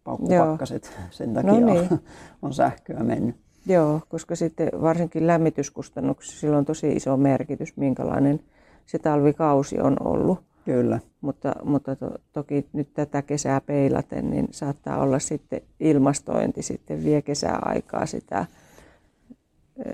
paukkupakkaset, 0.07 0.93
sen 1.11 1.35
takia 1.35 1.53
no 1.53 1.67
niin. 1.67 1.89
on 2.43 2.55
sähköä 2.55 3.03
mennyt. 3.03 3.37
Joo, 3.67 4.01
koska 4.09 4.37
sitten 4.37 4.69
varsinkin 4.81 5.27
lämmityskustannuksissa 5.27 6.41
sillä 6.41 6.59
on 6.59 6.65
tosi 6.65 6.93
iso 6.93 7.17
merkitys, 7.17 7.77
minkälainen 7.77 8.41
se 8.87 8.99
talvikausi 8.99 9.81
on 9.81 9.97
ollut. 10.01 10.39
Kyllä. 10.65 11.01
Mutta, 11.21 11.55
mutta 11.65 11.97
to, 11.97 12.11
toki 12.33 12.67
nyt 12.73 12.95
tätä 12.95 13.23
kesää 13.23 13.61
peilaten, 13.61 14.31
niin 14.31 14.49
saattaa 14.51 14.99
olla 14.99 15.19
sitten 15.19 15.61
ilmastointi 15.81 16.63
sitten 16.63 17.05
vie 17.05 17.23
kesäaikaa 17.23 18.07
sitä, 18.07 18.47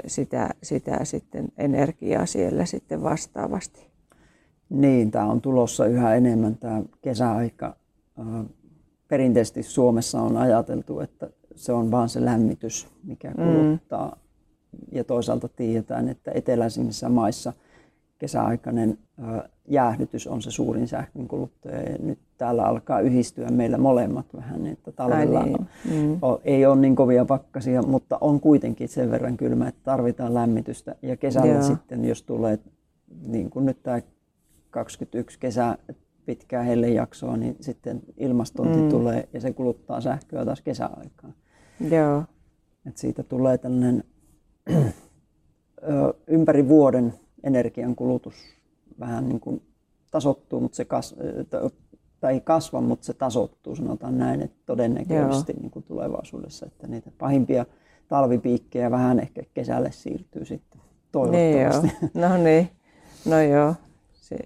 sitä, 0.07 0.51
sitä 0.63 1.05
sitten 1.05 1.49
energiaa 1.59 2.27
siellä 2.27 2.65
sitten 2.65 3.03
vastaavasti. 3.03 3.87
Niin, 4.71 5.11
tämä 5.11 5.25
on 5.25 5.41
tulossa 5.41 5.87
yhä 5.87 6.15
enemmän 6.15 6.57
tämä 6.57 6.83
kesäaika 7.03 7.77
perinteisesti 9.13 9.63
Suomessa 9.63 10.21
on 10.21 10.37
ajateltu, 10.37 11.01
että 11.01 11.31
se 11.55 11.73
on 11.73 11.91
vain 11.91 12.09
se 12.09 12.25
lämmitys, 12.25 12.89
mikä 13.05 13.31
mm. 13.31 13.45
kuluttaa. 13.45 14.09
Mm. 14.09 14.79
Ja 14.93 15.05
toisaalta 15.05 15.49
tiedetään, 15.49 16.09
että 16.09 16.31
eteläisimmissä 16.35 17.09
maissa 17.09 17.53
kesäaikainen 18.19 18.99
jäähdytys 19.69 20.27
on 20.27 20.43
se 20.43 20.51
suurin 20.51 20.89
sähkön 20.89 21.29
kuluttaja. 21.29 21.81
Ja 21.81 21.99
nyt 21.99 22.19
täällä 22.39 22.65
alkaa 22.65 23.01
yhdistyä 23.01 23.49
meillä 23.49 23.79
molemmat 23.79 24.27
vähän, 24.35 24.67
että 24.67 24.93
talvella 24.93 25.45
niin. 25.45 25.57
mm. 25.85 26.21
ei 26.45 26.67
ole 26.67 26.81
niin 26.81 26.97
kovia 26.97 27.25
pakkasia, 27.25 27.83
mutta 27.83 28.19
on 28.21 28.41
kuitenkin 28.41 28.89
sen 28.89 29.11
verran 29.11 29.37
kylmä, 29.37 29.69
että 29.69 29.81
tarvitaan 29.85 30.35
lämmitystä. 30.35 30.95
Ja 31.03 31.17
kesällä 31.17 31.53
Joo. 31.53 31.63
sitten, 31.63 32.05
jos 32.05 32.23
tulee, 32.23 32.59
niin 33.27 33.51
kuin 33.51 33.67
nyt 33.67 33.83
tämä 33.83 34.01
21 34.71 35.39
kesä, 35.39 35.79
pitkää 36.27 36.63
hellejaksoa, 36.63 37.37
niin 37.37 37.57
sitten 37.61 38.03
ilmastointi 38.17 38.81
mm. 38.81 38.89
tulee 38.89 39.29
ja 39.33 39.41
se 39.41 39.53
kuluttaa 39.53 40.01
sähköä 40.01 40.45
taas 40.45 40.61
kesäaikaan. 40.61 41.35
Joo. 41.91 42.25
Et 42.87 42.97
siitä 42.97 43.23
tulee 43.23 43.59
tällainen 43.59 44.05
ympäri 46.27 46.69
vuoden 46.69 47.15
energian 47.45 47.97
kulutus 47.97 48.35
vähän 49.01 49.29
niin 49.29 49.41
kuin 49.41 49.63
tasottuu, 50.11 50.61
mutta 50.61 50.77
se 50.77 50.85
kas, 50.85 51.15
tai 52.21 52.35
ei 52.35 52.41
kasva, 52.41 52.81
mutta 52.81 53.07
se 53.07 53.15
tasottuu, 53.15 53.77
sanotaan 53.77 54.19
näin, 54.19 54.43
että 54.43 54.59
todennäköisesti 54.67 55.53
niin 55.53 55.71
kuin 55.71 55.83
tulevaisuudessa, 55.83 56.67
että 56.67 56.87
niitä 56.87 57.11
pahimpia 57.19 57.67
talvipiikkejä 58.09 58.91
vähän 58.91 59.21
ehkä 59.21 59.43
kesälle 59.55 59.93
siirtyy 59.93 60.45
sitten 60.45 60.81
toivottavasti. 61.13 61.87
Niin 61.87 62.23
joo. 62.23 62.29
No 62.29 62.37
niin, 62.37 62.69
no 63.25 63.41
joo. 63.41 63.75
Se, 64.13 64.37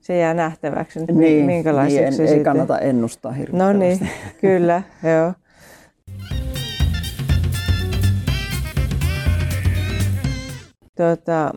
se 0.00 0.18
jää 0.18 0.34
nähtäväksi, 0.34 1.00
niin, 1.04 1.46
minkälaiseksi 1.46 1.96
niin, 1.98 2.06
en, 2.06 2.12
se 2.12 2.22
ei 2.22 2.28
sitten... 2.28 2.44
kannata 2.44 2.78
ennustaa 2.78 3.32
hirveästi. 3.32 3.58
No 3.58 3.72
niin, 3.72 4.08
kyllä, 4.40 4.82
joo. 5.02 5.32
Tuota, 10.96 11.52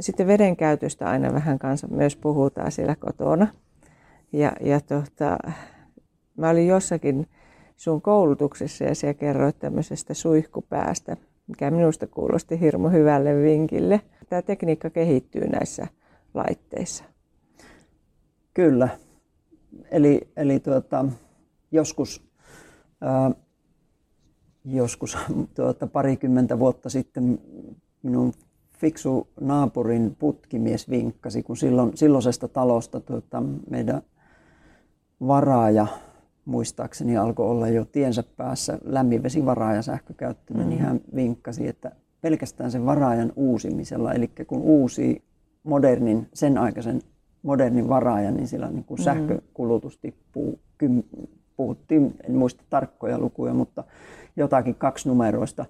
sitten 0.00 0.26
veden 0.26 0.56
käytöstä 0.56 1.06
aina 1.06 1.32
vähän 1.32 1.58
kanssa 1.58 1.88
myös 1.88 2.16
puhutaan 2.16 2.72
siellä 2.72 2.96
kotona. 2.96 3.46
Ja, 4.32 4.52
ja 4.60 4.80
tuota, 4.80 5.38
mä 6.36 6.48
olin 6.50 6.66
jossakin 6.66 7.26
sun 7.76 8.02
koulutuksessa 8.02 8.84
ja 8.84 8.94
siellä 8.94 9.14
kerroit 9.14 9.58
tämmöisestä 9.58 10.14
suihkupäästä, 10.14 11.16
mikä 11.46 11.70
minusta 11.70 12.06
kuulosti 12.06 12.60
hirmu 12.60 12.88
hyvälle 12.88 13.42
vinkille. 13.42 14.00
Tämä 14.28 14.42
tekniikka 14.42 14.90
kehittyy 14.90 15.48
näissä 15.48 15.86
laitteissa. 16.34 17.09
Kyllä. 18.60 18.88
Eli, 19.90 20.28
eli 20.36 20.60
tuota, 20.60 21.04
joskus, 21.72 22.24
ää, 23.00 23.30
joskus 24.64 25.18
tuota, 25.56 25.86
parikymmentä 25.86 26.58
vuotta 26.58 26.90
sitten 26.90 27.38
minun 28.02 28.32
fiksu 28.78 29.28
naapurin 29.40 30.16
putkimies 30.18 30.90
vinkkasi, 30.90 31.42
kun 31.42 31.56
silloin, 31.56 31.96
silloisesta 31.96 32.48
talosta 32.48 33.00
tuota, 33.00 33.42
meidän 33.70 34.02
varaaja 35.26 35.86
muistaakseni 36.44 37.16
alkoi 37.16 37.46
olla 37.46 37.68
jo 37.68 37.84
tiensä 37.84 38.22
päässä 38.36 38.78
lämminvesivaraaja 38.84 39.82
sähkökäyttöinen, 39.82 40.66
mm. 40.66 40.70
niin 40.70 40.82
hän 40.82 41.00
vinkkasi, 41.14 41.68
että 41.68 41.92
pelkästään 42.20 42.70
sen 42.70 42.86
varaajan 42.86 43.32
uusimisella, 43.36 44.12
eli 44.12 44.30
kun 44.46 44.60
uusi 44.60 45.22
modernin, 45.64 46.28
sen 46.34 46.58
aikaisen 46.58 47.02
modernin 47.42 47.88
varaajan, 47.88 48.34
niin 48.34 48.48
sillä 48.48 48.70
niin 48.70 48.84
kuin 48.84 49.00
mm. 49.00 49.04
sähkökulutus 49.04 49.98
tippuu, 49.98 50.58
kym, 50.78 51.02
puhuttiin, 51.56 52.14
en 52.28 52.34
muista 52.34 52.64
tarkkoja 52.70 53.18
lukuja, 53.18 53.54
mutta 53.54 53.84
jotakin 54.36 54.74
kaksinumeroista 54.74 55.64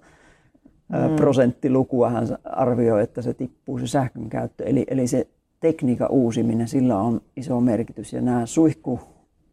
mm. 0.89 1.15
prosenttilukua 1.15 2.09
hän 2.09 2.27
arvioi, 2.43 3.03
että 3.03 3.21
se 3.21 3.33
tippuu 3.33 3.79
se 3.79 3.87
sähkön 3.87 4.29
käyttö. 4.29 4.63
Eli, 4.63 4.85
eli 4.87 5.07
se 5.07 5.27
tekniikan 5.59 6.11
uusiminen, 6.11 6.67
sillä 6.67 6.97
on 6.97 7.21
iso 7.35 7.61
merkitys. 7.61 8.13
Ja 8.13 8.21
nämä 8.21 8.45
suihku, 8.45 8.99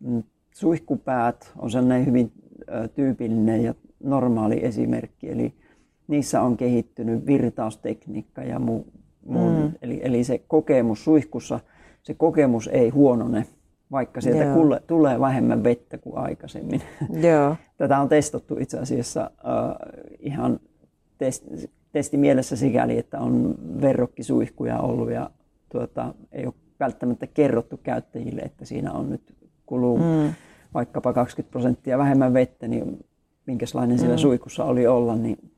mm, 0.00 0.22
suihkupäät 0.54 1.52
on 1.58 1.70
sellainen 1.70 2.06
hyvin 2.06 2.32
tyypillinen 2.94 3.64
ja 3.64 3.74
normaali 4.04 4.64
esimerkki. 4.64 5.30
Eli 5.30 5.54
niissä 6.08 6.42
on 6.42 6.56
kehittynyt 6.56 7.26
virtaustekniikka 7.26 8.42
ja 8.42 8.58
muu. 8.58 8.86
muu. 9.26 9.50
Mm. 9.50 9.72
Eli, 9.82 10.00
eli 10.02 10.24
se 10.24 10.38
kokemus 10.48 11.04
suihkussa, 11.04 11.60
se 12.02 12.14
kokemus 12.14 12.68
ei 12.72 12.88
huonone, 12.88 13.46
vaikka 13.92 14.20
sieltä 14.20 14.54
kuule, 14.54 14.82
tulee 14.86 15.20
vähemmän 15.20 15.64
vettä 15.64 15.98
kuin 15.98 16.18
aikaisemmin. 16.18 16.82
Joo. 17.12 17.56
Tätä 17.78 17.98
on 17.98 18.08
testattu 18.08 18.56
itse 18.60 18.78
asiassa 18.78 19.30
uh, 19.38 19.92
ihan 20.18 20.60
testi, 21.18 21.70
testi 21.92 22.16
mielessä 22.16 22.56
sikäli, 22.56 22.98
että 22.98 23.20
on 23.20 23.54
verrokkisuihkuja 23.80 24.78
ollut 24.78 25.10
ja 25.10 25.30
tuota, 25.68 26.14
ei 26.32 26.46
ole 26.46 26.54
välttämättä 26.80 27.26
kerrottu 27.26 27.76
käyttäjille, 27.82 28.40
että 28.40 28.64
siinä 28.64 28.92
on 28.92 29.10
nyt 29.10 29.34
kuluu 29.66 29.98
mm. 29.98 30.34
vaikkapa 30.74 31.12
20 31.12 31.50
prosenttia 31.50 31.98
vähemmän 31.98 32.34
vettä, 32.34 32.68
niin 32.68 33.04
minkälainen 33.46 33.96
mm. 33.96 34.00
siellä 34.00 34.16
suihkussa 34.16 34.64
oli 34.64 34.86
olla, 34.86 35.16
niin 35.16 35.50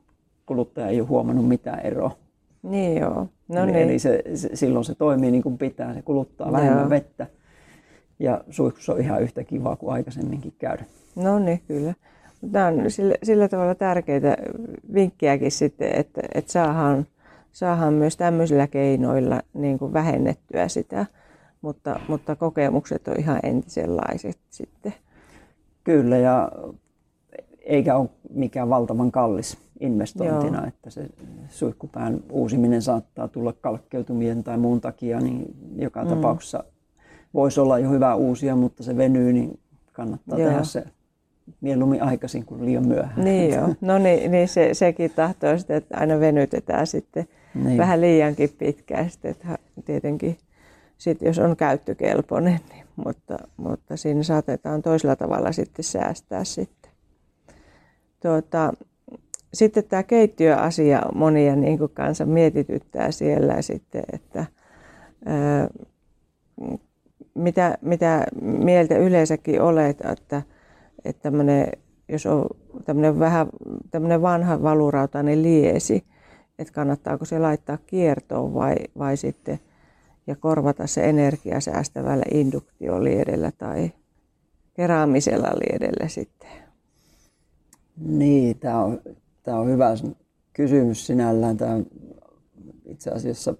kuluttaja 0.46 0.86
ei 0.86 1.00
ole 1.00 1.08
huomannut 1.08 1.48
mitään 1.48 1.80
eroa. 1.80 2.16
Niin 2.62 3.00
joo. 3.00 3.28
No 3.50 3.62
eli, 3.62 3.72
niin. 3.72 3.88
eli 3.88 3.98
se, 3.98 4.22
se, 4.34 4.50
silloin 4.54 4.84
se 4.84 4.94
toimii 4.94 5.30
niin 5.30 5.42
kuin 5.42 5.58
pitää, 5.58 5.94
se 5.94 6.02
kuluttaa 6.02 6.52
vähemmän 6.52 6.80
joo. 6.80 6.90
vettä 6.90 7.26
ja 8.18 8.44
suihkussa 8.50 8.92
on 8.92 9.00
ihan 9.00 9.22
yhtä 9.22 9.44
kivaa 9.44 9.76
kuin 9.76 9.92
aikaisemminkin 9.92 10.54
käydä. 10.58 10.84
No 11.16 11.38
niin, 11.38 11.62
kyllä. 11.68 11.94
Tämä 12.52 12.66
on 12.66 12.90
sillä, 12.90 13.14
sillä 13.22 13.48
tavalla 13.48 13.74
tärkeitä 13.74 14.36
vinkkiäkin 14.94 15.50
sitten, 15.50 15.92
että, 15.94 16.20
että 16.34 16.52
saadaan, 16.52 17.06
saadaan 17.52 17.94
myös 17.94 18.16
tämmöisillä 18.16 18.66
keinoilla 18.66 19.40
niin 19.54 19.78
kuin 19.78 19.92
vähennettyä 19.92 20.68
sitä, 20.68 21.06
mutta, 21.62 22.00
mutta 22.08 22.36
kokemukset 22.36 23.08
on 23.08 23.14
ihan 23.18 23.40
entisenlaiset 23.42 24.38
sitten. 24.50 24.94
Kyllä, 25.84 26.16
ja 26.16 26.52
eikä 27.60 27.96
ole 27.96 28.08
mikään 28.34 28.68
valtavan 28.68 29.12
kallis 29.12 29.58
investointina, 29.80 30.58
Joo. 30.58 30.68
että 30.68 30.90
se 30.90 31.06
suihkupään 31.48 32.20
uusiminen 32.30 32.82
saattaa 32.82 33.28
tulla 33.28 33.52
kalkkeutumien 33.52 34.44
tai 34.44 34.58
muun 34.58 34.80
takia, 34.80 35.20
niin 35.20 35.54
joka 35.76 36.04
mm. 36.04 36.08
tapauksessa 36.08 36.64
voisi 37.34 37.60
olla 37.60 37.78
jo 37.78 37.90
hyvä 37.90 38.14
uusia, 38.14 38.56
mutta 38.56 38.82
se 38.82 38.96
venyy, 38.96 39.32
niin 39.32 39.58
kannattaa 39.92 40.38
Joo. 40.38 40.48
tehdä 40.48 40.64
se 40.64 40.84
mieluummin 41.60 42.02
aikaisin 42.02 42.44
kuin 42.46 42.64
liian 42.64 42.88
myöhään. 42.88 43.24
Niin 43.24 43.54
joo, 43.54 43.74
no 43.80 43.98
niin, 43.98 44.30
niin 44.30 44.48
se, 44.48 44.74
sekin 44.74 45.10
tahtoo 45.10 45.58
sitten, 45.58 45.76
että 45.76 45.98
aina 45.98 46.20
venytetään 46.20 46.86
sitten 46.86 47.28
niin. 47.54 47.78
vähän 47.78 48.00
liiankin 48.00 48.50
pitkään 48.58 49.10
sitten, 49.10 49.30
että 49.30 49.58
tietenkin 49.84 50.38
sit 50.98 51.22
jos 51.22 51.38
on 51.38 51.56
käyttökelpoinen, 51.56 52.60
niin, 52.72 52.84
mutta, 52.96 53.38
mutta 53.56 53.96
siinä 53.96 54.22
saatetaan 54.22 54.82
toisella 54.82 55.16
tavalla 55.16 55.52
sitten 55.52 55.84
säästää 55.84 56.44
sitten. 56.44 56.92
Tuota, 58.22 58.72
sitten 59.54 59.84
tämä 59.84 60.02
keittiöasia 60.02 61.02
monia 61.14 61.56
niin 61.56 61.78
kuin 61.78 61.90
kanssa 61.94 62.26
mietityttää 62.26 63.10
siellä 63.10 63.62
sitten, 63.62 64.02
että 64.12 64.46
ää, 65.24 65.68
mitä, 67.34 67.78
mitä 67.80 68.26
mieltä 68.40 68.98
yleensäkin 68.98 69.62
olet, 69.62 70.00
että 70.00 70.42
että 71.04 71.22
tämmönen, 71.22 71.72
jos 72.08 72.26
on 72.26 72.46
tämmöinen 72.84 73.18
vähän 73.18 73.46
tämmöinen 73.90 74.22
vanha 74.22 74.62
valurautainen 74.62 75.42
liesi, 75.42 76.04
että 76.58 76.72
kannattaako 76.72 77.24
se 77.24 77.38
laittaa 77.38 77.78
kiertoon 77.86 78.54
vai, 78.54 78.76
vai 78.98 79.16
sitten 79.16 79.58
ja 80.26 80.36
korvata 80.36 80.86
se 80.86 81.08
energiasäästävällä 81.08 82.24
induktioliedellä 82.34 83.52
tai 83.58 83.92
keraamisella 84.74 85.48
liedellä 85.48 86.08
sitten? 86.08 86.50
Niin, 87.96 88.58
tämä 88.58 88.84
on, 88.84 89.00
tämä 89.42 89.58
on 89.58 89.68
hyvä 89.68 89.94
kysymys 90.52 91.06
sinällään. 91.06 91.56
Tämä 91.56 91.80
itse 92.84 93.10
asiassa 93.10 93.54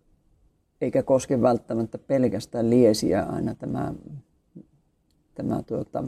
eikä 0.81 1.03
koske 1.03 1.43
välttämättä 1.43 1.99
pelkästään 1.99 2.71
liesiä 2.71 3.23
aina 3.23 3.55
tämä, 3.55 3.95
tämä 5.35 5.63
tuota, 5.63 6.05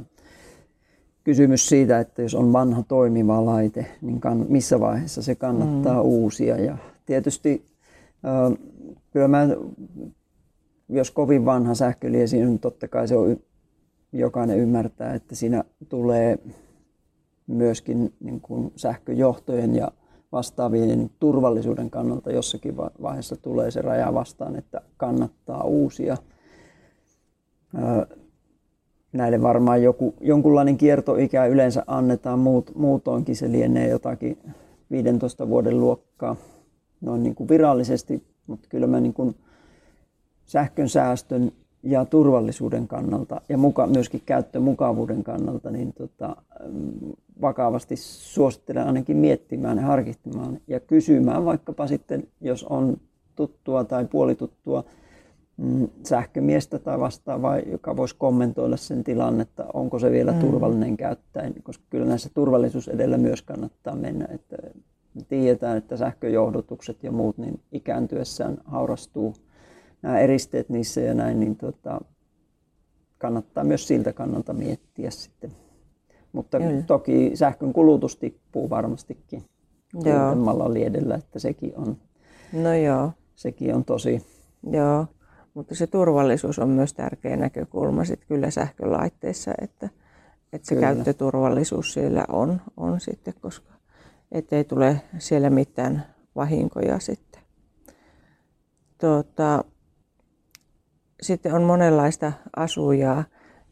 kysymys 1.24 1.68
siitä, 1.68 2.00
että 2.00 2.22
jos 2.22 2.34
on 2.34 2.52
vanha 2.52 2.82
toimiva 2.82 3.44
laite, 3.44 3.86
niin 4.00 4.20
kann, 4.20 4.46
missä 4.48 4.80
vaiheessa 4.80 5.22
se 5.22 5.34
kannattaa 5.34 6.02
mm. 6.02 6.08
uusia. 6.08 6.56
Ja 6.56 6.76
tietysti 7.06 7.64
äh, 8.24 8.58
kyllä 9.10 9.28
mä, 9.28 9.48
jos 10.88 11.10
kovin 11.10 11.44
vanha 11.44 11.74
sähköliesi, 11.74 12.36
niin 12.36 12.58
totta 12.58 12.88
kai 12.88 13.08
se 13.08 13.16
on, 13.16 13.36
jokainen 14.12 14.58
ymmärtää, 14.58 15.14
että 15.14 15.34
siinä 15.34 15.64
tulee 15.88 16.38
myöskin 17.46 18.12
niin 18.20 18.40
kuin 18.40 18.72
sähköjohtojen 18.76 19.76
ja 19.76 19.92
vastaavien 20.32 21.10
turvallisuuden 21.18 21.90
kannalta 21.90 22.32
jossakin 22.32 22.76
vaiheessa 22.76 23.36
tulee 23.36 23.70
se 23.70 23.82
raja 23.82 24.14
vastaan, 24.14 24.56
että 24.56 24.80
kannattaa 24.96 25.64
uusia. 25.64 26.16
Näille 29.12 29.42
varmaan 29.42 29.82
joku, 29.82 30.14
jonkunlainen 30.20 30.76
kiertoikä 30.76 31.46
yleensä 31.46 31.84
annetaan, 31.86 32.38
muut, 32.38 32.70
muutoinkin 32.74 33.36
se 33.36 33.52
lienee 33.52 33.88
jotakin 33.88 34.38
15 34.90 35.48
vuoden 35.48 35.80
luokkaa. 35.80 36.36
Noin 37.00 37.22
niin 37.22 37.34
kuin 37.34 37.48
virallisesti, 37.48 38.22
mutta 38.46 38.68
kyllä 38.68 38.86
mä 38.86 39.00
niin 39.00 39.14
kuin 39.14 39.36
sähkön 40.44 40.88
säästön 40.88 41.52
ja 41.82 42.04
turvallisuuden 42.04 42.88
kannalta 42.88 43.40
ja 43.48 43.58
muka, 43.58 43.86
myöskin 43.86 44.22
käyttömukavuuden 44.26 45.24
kannalta 45.24 45.70
niin 45.70 45.92
tota, 45.92 46.36
vakavasti 47.40 47.96
suosittelen 47.96 48.86
ainakin 48.86 49.16
miettimään 49.16 49.78
ja 49.78 49.84
harkitsemaan 49.84 50.58
ja 50.66 50.80
kysymään 50.80 51.44
vaikkapa 51.44 51.86
sitten, 51.86 52.28
jos 52.40 52.64
on 52.64 52.96
tuttua 53.36 53.84
tai 53.84 54.04
puolituttua, 54.04 54.84
Mm, 55.56 55.88
sähkömiestä 56.04 56.78
tai 56.78 57.00
vastaavaa, 57.00 57.58
joka 57.58 57.96
voisi 57.96 58.14
kommentoida 58.18 58.76
sen 58.76 59.04
tilannetta, 59.04 59.64
onko 59.74 59.98
se 59.98 60.10
vielä 60.10 60.32
mm. 60.32 60.38
turvallinen 60.38 60.96
käyttää, 60.96 61.50
koska 61.62 61.84
kyllä 61.90 62.06
näissä 62.06 62.30
turvallisuus 62.34 62.88
edellä 62.88 63.18
myös 63.18 63.42
kannattaa 63.42 63.96
mennä. 63.96 64.28
Että 64.30 64.56
tiedetään, 65.28 65.76
että 65.76 65.96
sähköjohdotukset 65.96 67.02
ja 67.02 67.12
muut 67.12 67.38
niin 67.38 67.60
ikääntyessään 67.72 68.58
haurastuu 68.64 69.34
nämä 70.02 70.18
eristeet 70.18 70.68
niissä 70.68 71.00
ja 71.00 71.14
näin, 71.14 71.40
niin 71.40 71.56
tota, 71.56 72.00
kannattaa 73.18 73.64
myös 73.64 73.88
siltä 73.88 74.12
kannalta 74.12 74.52
miettiä 74.52 75.10
sitten. 75.10 75.52
Mutta 76.32 76.58
kyllä. 76.58 76.82
toki 76.82 77.30
sähkön 77.34 77.72
kulutus 77.72 78.16
tippuu 78.16 78.70
varmastikin 78.70 79.44
kuudemmalla 79.92 80.74
liedellä, 80.74 81.14
että 81.14 81.38
sekin 81.38 81.72
on, 81.76 81.96
no 82.52 82.74
joo. 82.74 83.12
sekin 83.34 83.74
on 83.74 83.84
tosi 83.84 84.22
Joo. 84.70 85.06
Mutta 85.54 85.74
se 85.74 85.86
turvallisuus 85.86 86.58
on 86.58 86.68
myös 86.68 86.94
tärkeä 86.94 87.36
näkökulma 87.36 88.04
sitten 88.04 88.28
kyllä 88.28 88.50
sähkölaitteissa, 88.50 89.52
että, 89.60 89.88
että 90.52 90.68
se 90.68 90.74
kyllä. 90.74 90.86
käyttöturvallisuus 90.86 91.92
siellä 91.92 92.24
on, 92.28 92.60
on 92.76 93.00
sitten, 93.00 93.34
koska 93.40 93.72
ettei 94.32 94.64
tule 94.64 95.00
siellä 95.18 95.50
mitään 95.50 96.06
vahinkoja 96.36 96.98
sitten. 96.98 97.42
Tuota, 99.00 99.64
sitten 101.22 101.54
on 101.54 101.62
monenlaista 101.62 102.32
asujaa 102.56 103.24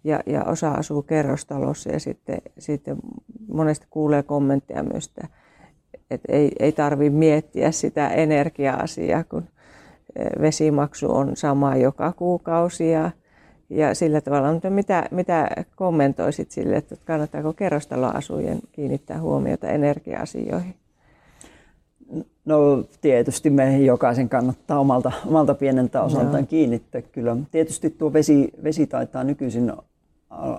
ja, 0.04 0.20
ja 0.26 0.44
osa 0.44 0.70
asuu 0.70 1.02
kerrostalossa 1.02 1.90
ja 1.90 2.00
sitten, 2.00 2.38
sitten 2.58 2.96
monesti 3.52 3.86
kuulee 3.90 4.22
kommentteja 4.22 4.82
myös, 4.82 5.06
että, 5.06 5.28
et 6.10 6.20
ei, 6.28 6.52
ei 6.58 6.72
tarvitse 6.72 7.18
miettiä 7.18 7.70
sitä 7.70 8.08
energia-asiaa, 8.08 9.24
kun 9.24 9.48
vesimaksu 10.40 11.14
on 11.14 11.36
sama 11.36 11.76
joka 11.76 12.12
kuukausi 12.12 12.90
ja, 12.90 13.10
ja 13.70 13.94
sillä 13.94 14.20
tavalla. 14.20 14.52
Mutta 14.52 14.70
mitä, 14.70 15.04
mitä 15.10 15.48
kommentoisit 15.76 16.50
sille, 16.50 16.76
että 16.76 16.96
kannattaako 17.04 17.52
kerrostaloasujien 17.52 18.58
kiinnittää 18.72 19.20
huomiota 19.20 19.68
energia-asioihin? 19.68 20.74
No 22.44 22.84
tietysti 23.00 23.50
meihin 23.50 23.86
jokaisen 23.86 24.28
kannattaa 24.28 24.80
omalta, 24.80 25.12
omalta 25.26 25.54
pieneltä 25.54 26.02
osaltaan 26.02 26.42
no. 26.42 26.46
kiinnittää 26.46 27.02
kyllä. 27.02 27.36
Tietysti 27.50 27.90
tuo 27.90 28.12
vesi, 28.12 28.52
vesi 28.64 28.86
taitaa 28.86 29.24
nykyisin 29.24 29.72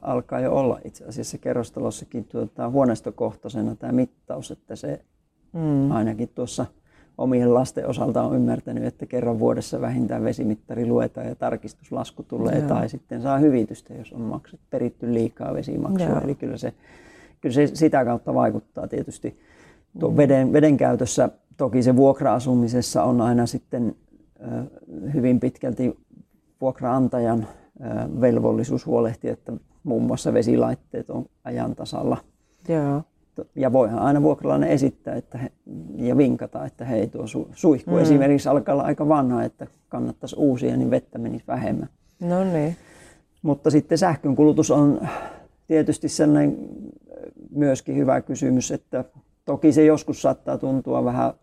alkaa 0.01 0.39
jo 0.39 0.53
olla 0.53 0.79
itse 0.85 1.05
asiassa 1.05 1.37
kerrostalossakin 1.37 2.25
tuota, 2.25 2.69
huoneistokohtaisena 2.69 3.75
tämä 3.75 3.93
mittaus, 3.93 4.51
että 4.51 4.75
se 4.75 5.01
mm. 5.53 5.91
ainakin 5.91 6.29
tuossa 6.35 6.65
omien 7.17 7.53
lasten 7.53 7.87
osalta 7.87 8.23
on 8.23 8.35
ymmärtänyt, 8.35 8.83
että 8.83 9.05
kerran 9.05 9.39
vuodessa 9.39 9.81
vähintään 9.81 10.23
vesimittari 10.23 10.85
luetaan 10.85 11.27
ja 11.27 11.35
tarkistuslasku 11.35 12.23
tulee 12.23 12.59
Joo. 12.59 12.67
tai 12.67 12.89
sitten 12.89 13.21
saa 13.21 13.37
hyvitystä, 13.37 13.93
jos 13.93 14.13
on 14.13 14.21
maksut, 14.21 14.59
peritty 14.69 15.13
liikaa 15.13 15.53
vesimaksua. 15.53 16.09
Joo. 16.09 16.21
Eli 16.23 16.35
kyllä 16.35 16.57
se, 16.57 16.73
kyllä 17.41 17.53
se 17.53 17.67
sitä 17.67 18.05
kautta 18.05 18.33
vaikuttaa 18.33 18.87
tietysti 18.87 19.39
tuon 19.99 20.13
mm. 20.13 20.17
veden, 20.17 20.53
veden 20.53 20.77
käytössä. 20.77 21.29
Toki 21.57 21.83
se 21.83 21.95
vuokra-asumisessa 21.95 23.03
on 23.03 23.21
aina 23.21 23.45
sitten 23.45 23.95
hyvin 25.13 25.39
pitkälti 25.39 25.97
vuokraantajan 26.61 27.47
velvollisuus 28.21 28.85
huolehtia, 28.85 29.33
että 29.33 29.53
muun 29.83 30.03
muassa 30.03 30.33
vesilaitteet 30.33 31.09
on 31.09 31.25
ajan 31.43 31.75
tasalla. 31.75 32.17
Joo. 32.67 33.03
Ja 33.55 33.73
voihan 33.73 33.99
aina 33.99 34.21
vuokralainen 34.21 34.69
esittää 34.69 35.15
että 35.15 35.37
he, 35.37 35.51
ja 35.95 36.17
vinkata, 36.17 36.65
että 36.65 36.85
hei 36.85 37.07
tuo 37.07 37.27
su, 37.27 37.47
suihku 37.53 37.91
mm. 37.91 37.97
esimerkiksi 37.97 38.49
alkaa 38.49 38.73
olla 38.73 38.83
aika 38.83 39.07
vanha, 39.07 39.43
että 39.43 39.67
kannattaisi 39.89 40.35
uusia, 40.39 40.77
niin 40.77 40.91
vettä 40.91 41.17
menisi 41.17 41.43
vähemmän. 41.47 41.89
No 42.19 42.43
niin. 42.43 42.75
Mutta 43.41 43.69
sitten 43.69 43.97
sähkön 43.97 44.35
kulutus 44.35 44.71
on 44.71 45.07
tietysti 45.67 46.09
sellainen 46.09 46.57
myöskin 47.51 47.95
hyvä 47.95 48.21
kysymys, 48.21 48.71
että 48.71 49.05
toki 49.51 49.71
se 49.71 49.85
joskus 49.85 50.21
saattaa 50.21 50.57
tuntua 50.57 51.05
vähän 51.05 51.33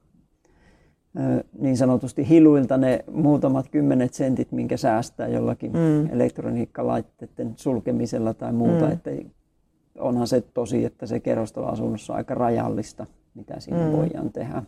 niin 1.59 1.77
sanotusti 1.77 2.29
hiluilta 2.29 2.77
ne 2.77 3.05
muutamat 3.13 3.69
kymmenet 3.69 4.15
sentit, 4.15 4.53
minkä 4.53 4.77
säästää 4.77 5.29
jollakin 5.29 5.73
mm. 5.73 6.13
elektroniikkalaitteiden 6.13 7.53
sulkemisella 7.57 8.35
tai 8.35 8.53
muuta. 8.53 8.87
Mm. 8.87 8.93
Että 8.93 9.11
onhan 9.99 10.27
se 10.27 10.41
tosi, 10.41 10.85
että 10.85 11.07
se 11.07 11.21
kerrostaloasunnossa 11.21 12.13
on 12.13 12.17
aika 12.17 12.35
rajallista, 12.35 13.07
mitä 13.35 13.61
siinä 13.61 13.87
mm. 13.87 13.93
voidaan 13.93 14.33
tehdä. 14.33 14.63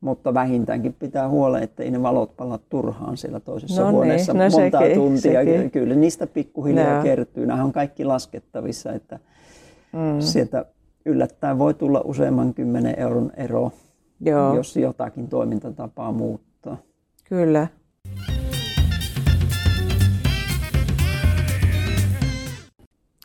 Mutta 0.00 0.34
vähintäänkin 0.34 0.92
pitää 0.92 1.28
huolen, 1.28 1.62
että 1.62 1.82
ei 1.82 1.90
ne 1.90 2.02
valot 2.02 2.36
pala 2.36 2.58
turhaan 2.58 3.16
siellä 3.16 3.40
toisessa 3.40 3.82
no 3.82 3.88
niin, 3.88 3.94
huoneessa 3.94 4.32
niin, 4.32 4.42
no 4.42 4.50
sekin, 4.50 4.94
tuntia. 4.94 5.44
Sekin. 5.44 5.70
Kyllä 5.70 5.94
niistä 5.94 6.26
pikkuhiljaa 6.26 6.96
no. 6.96 7.02
kertyy. 7.02 7.46
Nämä 7.46 7.64
on 7.64 7.72
kaikki 7.72 8.04
laskettavissa, 8.04 8.92
että 8.92 9.18
mm. 9.92 10.20
sieltä 10.20 10.64
yllättäen 11.06 11.58
voi 11.58 11.74
tulla 11.74 12.00
useamman 12.04 12.54
kymmenen 12.54 12.98
euron 12.98 13.32
ero 13.36 13.70
Joo. 14.20 14.56
jos 14.56 14.76
jotakin 14.76 15.28
toimintatapaa 15.28 16.12
muuttaa. 16.12 16.76
Kyllä. 17.24 17.66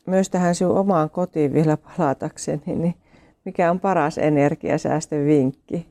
Myös 0.06 0.30
tähän 0.30 0.56
sinun 0.56 0.78
omaan 0.78 1.10
kotiin 1.10 1.54
vielä 1.54 1.78
palatakseni, 1.78 2.62
niin 2.66 2.96
mikä 3.46 3.72
on 3.72 3.80
paras 3.80 4.18
energiasäästövinkki, 4.18 5.88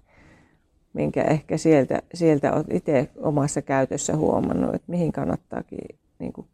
minkä 0.93 1.23
ehkä 1.23 1.57
sieltä, 1.57 2.03
sieltä 2.15 2.53
olet 2.53 2.67
itse 2.73 3.11
omassa 3.17 3.63
käytössä 3.63 4.17
huomannut, 4.17 4.75
että 4.75 4.91
mihin 4.91 5.13
kannattaakin, 5.13 5.79
niin 6.19 6.33
kuin, 6.33 6.47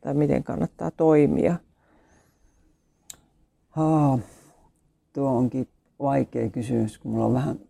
tai 0.00 0.14
miten 0.14 0.44
kannattaa 0.44 0.90
toimia? 0.90 1.56
Haa, 3.70 4.18
tuo 5.12 5.30
onkin 5.30 5.68
vaikea 5.98 6.50
kysymys, 6.50 6.98
kun 6.98 7.12
mulla 7.12 7.26
on 7.26 7.32
vähän 7.32 7.60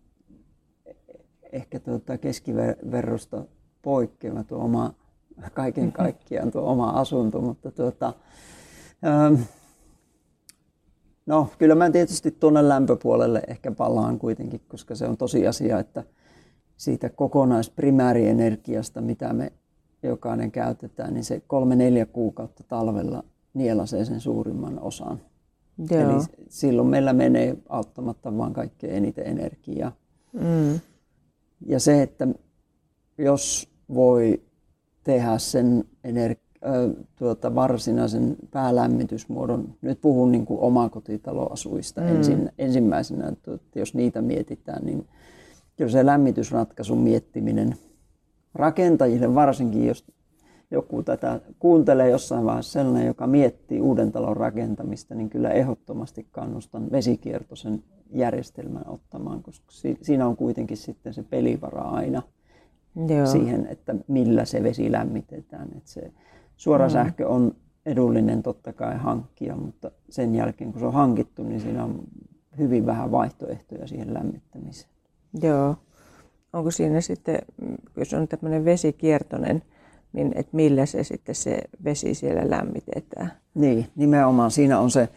ehkä 1.51 1.79
tuota 1.79 2.17
keskiverrosta 2.17 3.45
poikkeava 3.81 4.43
tuo 4.43 4.57
oma, 4.57 4.93
kaiken 5.53 5.91
kaikkiaan 5.91 6.51
tuo 6.51 6.71
oma 6.71 6.89
asunto, 6.89 7.41
mutta 7.41 7.71
tuota, 7.71 8.13
ähm, 9.05 9.41
no 11.25 11.49
kyllä 11.57 11.75
mä 11.75 11.89
tietysti 11.89 12.31
tuonne 12.31 12.69
lämpöpuolelle 12.69 13.41
ehkä 13.47 13.71
palaan 13.71 14.19
kuitenkin, 14.19 14.61
koska 14.67 14.95
se 14.95 15.07
on 15.07 15.17
tosiasia, 15.17 15.79
että 15.79 16.03
siitä 16.77 17.09
kokonaisprimäärieniarkiasta, 17.09 19.01
mitä 19.01 19.33
me 19.33 19.53
jokainen 20.03 20.51
käytetään, 20.51 21.13
niin 21.13 21.23
se 21.23 21.41
kolme-neljä 21.47 22.05
kuukautta 22.05 22.63
talvella 22.67 23.23
nielasee 23.53 24.05
sen 24.05 24.19
suurimman 24.19 24.79
osan. 24.79 25.21
Joo. 25.77 26.01
Eli 26.01 26.23
silloin 26.49 26.87
meillä 26.87 27.13
menee 27.13 27.57
auttamatta 27.69 28.37
vaan 28.37 28.53
kaikkein 28.53 28.95
eniten 28.95 29.27
energiaa. 29.27 29.91
Mm. 30.33 30.79
Ja 31.65 31.79
se, 31.79 32.01
että 32.01 32.27
jos 33.17 33.69
voi 33.93 34.41
tehdä 35.03 35.37
sen 35.37 35.83
energi- 36.03 36.59
äh, 36.65 37.05
tuota, 37.15 37.55
varsinaisen 37.55 38.35
päälämmitysmuodon, 38.51 39.75
nyt 39.81 40.01
puhun 40.01 40.31
niin 40.31 40.45
kuin 40.45 40.59
omakotitaloasuista 40.59 42.01
mm. 42.01 42.07
ensin, 42.07 42.51
ensimmäisenä, 42.57 43.27
että 43.27 43.79
jos 43.79 43.93
niitä 43.93 44.21
mietitään, 44.21 44.85
niin 44.85 45.07
kyllä 45.75 45.91
se 45.91 46.05
lämmitysratkaisun 46.05 46.97
miettiminen 46.97 47.75
rakentajille 48.53 49.35
varsinkin, 49.35 49.87
jos 49.87 50.05
joku 50.73 51.03
tätä 51.03 51.39
kuuntelee 51.59 52.09
jossain 52.09 52.45
vaiheessa 52.45 52.71
sellainen, 52.71 53.07
joka 53.07 53.27
miettii 53.27 53.81
uuden 53.81 54.11
talon 54.11 54.37
rakentamista, 54.37 55.15
niin 55.15 55.29
kyllä 55.29 55.49
ehdottomasti 55.49 56.27
kannustan 56.31 56.91
vesikiertoisen 56.91 57.83
järjestelmän 58.09 58.87
ottamaan, 58.87 59.43
koska 59.43 59.65
siinä 60.01 60.27
on 60.27 60.37
kuitenkin 60.37 60.77
sitten 60.77 61.13
se 61.13 61.23
pelivara 61.23 61.81
aina 61.81 62.21
Joo. 63.07 63.25
siihen, 63.25 63.67
että 63.67 63.95
millä 64.07 64.45
se 64.45 64.63
vesi 64.63 64.91
lämmitetään. 64.91 65.67
Että 65.77 65.89
se 65.89 66.11
suora 66.57 66.85
mm. 66.87 66.91
sähkö 66.91 67.27
on 67.27 67.55
edullinen 67.85 68.43
totta 68.43 68.73
kai 68.73 68.97
hankkia, 68.97 69.55
mutta 69.55 69.91
sen 70.09 70.35
jälkeen 70.35 70.71
kun 70.71 70.79
se 70.79 70.85
on 70.85 70.93
hankittu, 70.93 71.43
niin 71.43 71.61
siinä 71.61 71.83
on 71.83 72.03
hyvin 72.57 72.85
vähän 72.85 73.11
vaihtoehtoja 73.11 73.87
siihen 73.87 74.13
lämmittämiseen. 74.13 74.89
Joo. 75.41 75.75
Onko 76.53 76.71
siinä 76.71 77.01
sitten, 77.01 77.39
kun 77.95 78.05
se 78.05 78.17
on 78.17 78.27
tämmöinen 78.27 78.65
vesikiertoinen 78.65 79.61
niin 80.13 80.31
että 80.35 80.55
millä 80.55 80.85
se 80.85 81.03
sitten 81.03 81.35
se 81.35 81.61
vesi 81.83 82.13
siellä 82.13 82.49
lämmitetään. 82.49 83.31
Niin, 83.53 83.87
nimenomaan 83.95 84.51
siinä 84.51 84.79
on 84.79 84.91
se 84.91 85.09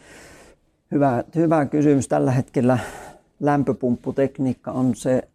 hyvä, 0.91 1.25
hyvä 1.35 1.67
kysymys. 1.67 2.09
Tällä 2.09 2.31
hetkellä 2.31 2.79
lämpöpumpputekniikka 3.41 4.73
on 4.73 4.95
se 4.95 5.29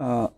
äh, 0.00 0.28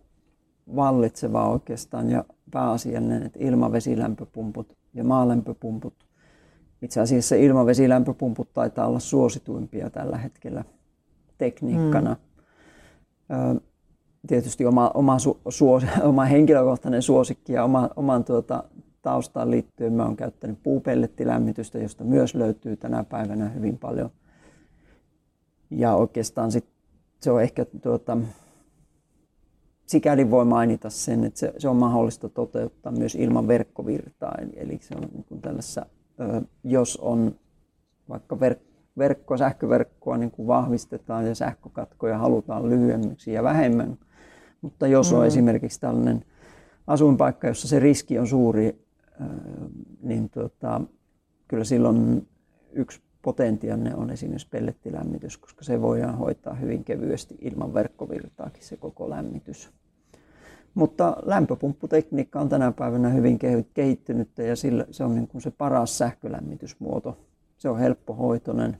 vallitseva 0.76 1.48
oikeastaan 1.48 2.10
ja 2.10 2.24
pääasiallinen, 2.50 3.22
että 3.22 3.38
ilmavesilämpöpumput 3.42 4.76
ja 4.94 5.04
maalämpöpumput. 5.04 5.94
Itse 6.82 7.00
asiassa 7.00 7.36
ilmavesilämpöpumput 7.36 8.52
taitaa 8.52 8.86
olla 8.86 8.98
suosituimpia 8.98 9.90
tällä 9.90 10.18
hetkellä 10.18 10.64
tekniikkana. 11.38 12.10
Mm 12.10 13.60
tietysti 14.26 14.66
oma, 14.66 14.90
oma, 14.94 15.18
su, 15.18 15.40
suos, 15.48 15.84
oma 16.02 16.24
henkilökohtainen 16.24 17.02
suosikki 17.02 17.52
ja 17.52 17.64
oma, 17.64 17.90
oman 17.96 18.24
tuota, 18.24 18.64
taustaan 19.02 19.50
liittyen 19.50 19.92
mä 19.92 20.04
oon 20.04 20.16
käyttänyt 20.16 20.62
puupellettilämmitystä, 20.62 21.78
josta 21.78 22.04
myös 22.04 22.34
löytyy 22.34 22.76
tänä 22.76 23.04
päivänä 23.04 23.48
hyvin 23.48 23.78
paljon. 23.78 24.10
Ja 25.70 25.94
oikeastaan 25.94 26.52
sit 26.52 26.66
se 27.20 27.30
on 27.30 27.42
ehkä 27.42 27.66
tuota, 27.82 28.16
sikäli 29.86 30.30
voi 30.30 30.44
mainita 30.44 30.90
sen, 30.90 31.24
että 31.24 31.40
se, 31.40 31.52
se 31.58 31.68
on 31.68 31.76
mahdollista 31.76 32.28
toteuttaa 32.28 32.92
myös 32.92 33.14
ilman 33.14 33.48
verkkovirtaa. 33.48 34.34
Eli, 34.38 34.52
eli 34.56 34.78
se 34.80 34.94
on 34.94 35.08
niin 35.12 35.40
tällaisessa, 35.42 35.86
jos 36.64 36.96
on 36.96 37.34
vaikka 38.08 38.40
verk, 38.40 38.58
verkko, 38.98 39.36
sähköverkkoa 39.36 40.16
niin 40.16 40.30
kuin 40.30 40.46
vahvistetaan 40.46 41.26
ja 41.26 41.34
sähkökatkoja 41.34 42.18
halutaan 42.18 42.68
lyhyemmiksi 42.68 43.32
ja 43.32 43.42
vähemmän 43.42 43.98
mutta 44.60 44.86
jos 44.86 45.12
on 45.12 45.20
mm. 45.20 45.26
esimerkiksi 45.26 45.80
tällainen 45.80 46.24
asuinpaikka, 46.86 47.46
jossa 47.48 47.68
se 47.68 47.78
riski 47.78 48.18
on 48.18 48.26
suuri, 48.26 48.86
niin 50.02 50.30
tuota, 50.30 50.80
kyllä 51.48 51.64
silloin 51.64 52.28
yksi 52.72 53.00
potentiaalinen 53.22 53.96
on 53.96 54.10
esimerkiksi 54.10 54.48
pellettilämmitys, 54.50 55.38
koska 55.38 55.64
se 55.64 55.82
voidaan 55.82 56.18
hoitaa 56.18 56.54
hyvin 56.54 56.84
kevyesti 56.84 57.38
ilman 57.40 57.74
verkkovirtaakin 57.74 58.64
se 58.64 58.76
koko 58.76 59.10
lämmitys. 59.10 59.70
Mutta 60.74 61.16
lämpöpumpputekniikka 61.22 62.40
on 62.40 62.48
tänä 62.48 62.72
päivänä 62.72 63.08
hyvin 63.08 63.38
kehittynyt 63.74 64.38
ja 64.38 64.56
sillä 64.56 64.86
se 64.90 65.04
on 65.04 65.14
niin 65.14 65.28
kuin 65.28 65.42
se 65.42 65.50
paras 65.50 65.98
sähkölämmitysmuoto. 65.98 67.18
Se 67.56 67.68
on 67.68 67.78
helppohoitoinen 67.78 68.76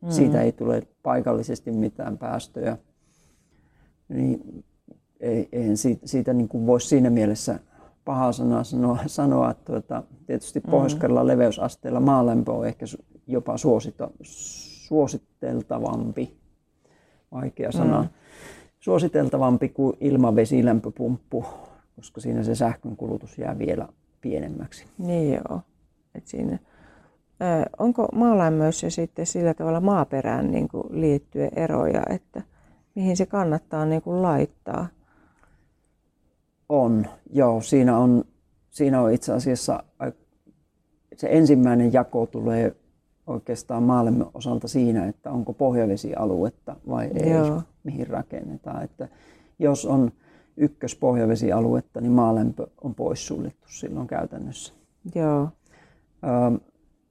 mm. 0.00 0.10
siitä 0.10 0.42
ei 0.42 0.52
tule 0.52 0.82
paikallisesti 1.02 1.72
mitään 1.72 2.18
päästöjä. 2.18 2.78
Niin 4.08 4.64
ei, 5.22 5.48
eihän 5.52 5.76
siitä, 5.76 6.06
siitä 6.06 6.32
niin 6.32 6.48
kuin 6.48 6.66
voisi 6.66 6.88
siinä 6.88 7.10
mielessä 7.10 7.58
pahaa 8.04 8.32
sanaa 8.32 8.64
sanoa, 8.64 8.98
sanoa 9.06 9.50
että 9.50 9.64
tuota, 9.64 10.02
tietysti 10.26 10.60
mm. 10.60 10.70
pohjois 10.70 10.98
leveysasteella 11.22 12.00
maalämpö 12.00 12.52
on 12.52 12.66
ehkä 12.66 12.86
jopa 13.26 13.56
suosita, 13.56 14.10
suositeltavampi, 14.22 16.36
vaikea 17.32 17.72
sana, 17.72 18.02
mm. 18.02 18.08
suositeltavampi 18.80 19.68
kuin 19.68 19.96
ilmavesilämpöpumppu, 20.00 21.44
koska 21.96 22.20
siinä 22.20 22.42
se 22.42 22.54
sähkön 22.54 22.96
kulutus 22.96 23.38
jää 23.38 23.58
vielä 23.58 23.88
pienemmäksi. 24.20 24.84
Niin 24.98 25.34
joo. 25.34 25.60
Et 26.14 26.26
siinä, 26.26 26.52
ö, 26.52 26.58
onko 27.78 28.08
maalämmössä 28.12 28.90
sitten 28.90 29.26
sillä 29.26 29.54
tavalla 29.54 29.80
maaperään 29.80 30.50
niin 30.50 30.68
kuin 30.68 30.84
liittyen 30.90 31.50
eroja, 31.56 32.02
että 32.10 32.42
mihin 32.94 33.16
se 33.16 33.26
kannattaa 33.26 33.84
niin 33.84 34.02
kuin 34.02 34.22
laittaa? 34.22 34.86
On, 36.72 37.06
joo. 37.32 37.60
Siinä 37.60 37.98
on, 37.98 38.24
siinä 38.70 39.00
on 39.02 39.12
itse 39.12 39.32
asiassa 39.32 39.84
se 41.16 41.28
ensimmäinen 41.30 41.92
jako 41.92 42.26
tulee 42.26 42.76
oikeastaan 43.26 43.82
maallemme 43.82 44.24
osalta 44.34 44.68
siinä, 44.68 45.06
että 45.06 45.30
onko 45.30 45.52
pohjavesialuetta 45.52 46.76
vai 46.88 47.10
ei, 47.14 47.30
Joo. 47.30 47.62
mihin 47.84 48.06
rakennetaan. 48.06 48.84
Että 48.84 49.08
jos 49.58 49.86
on 49.86 50.12
ykköspohjavesialuetta, 50.56 52.00
niin 52.00 52.12
maalämpö 52.12 52.66
on 52.82 52.94
poissuljettu 52.94 53.68
silloin 53.68 54.06
käytännössä. 54.06 54.72
Joo. 55.14 55.48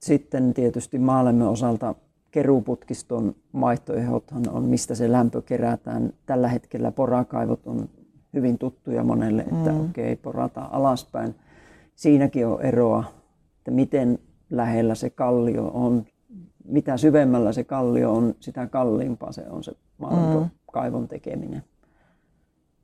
Sitten 0.00 0.54
tietysti 0.54 0.98
maalämmön 0.98 1.48
osalta 1.48 1.94
keruuputkiston 2.30 3.34
vaihtoehdothan 3.60 4.42
on, 4.50 4.64
mistä 4.64 4.94
se 4.94 5.12
lämpö 5.12 5.42
kerätään. 5.42 6.12
Tällä 6.26 6.48
hetkellä 6.48 6.92
porakaivot 6.92 7.66
on 7.66 7.88
hyvin 8.34 8.58
tuttuja 8.58 9.04
monelle, 9.04 9.42
että 9.42 9.72
mm. 9.72 9.84
okei, 9.84 10.12
okay, 10.12 10.22
porata 10.22 10.68
alaspäin. 10.70 11.34
Siinäkin 11.94 12.46
on 12.46 12.62
eroa, 12.62 13.04
että 13.58 13.70
miten 13.70 14.18
lähellä 14.50 14.94
se 14.94 15.10
kallio 15.10 15.70
on. 15.74 16.04
Mitä 16.64 16.96
syvemmällä 16.96 17.52
se 17.52 17.64
kallio 17.64 18.12
on, 18.12 18.34
sitä 18.40 18.66
kalliimpaa 18.66 19.32
se 19.32 19.44
on 19.50 19.64
se 19.64 19.72
kaivon 20.72 21.08
tekeminen. 21.08 21.62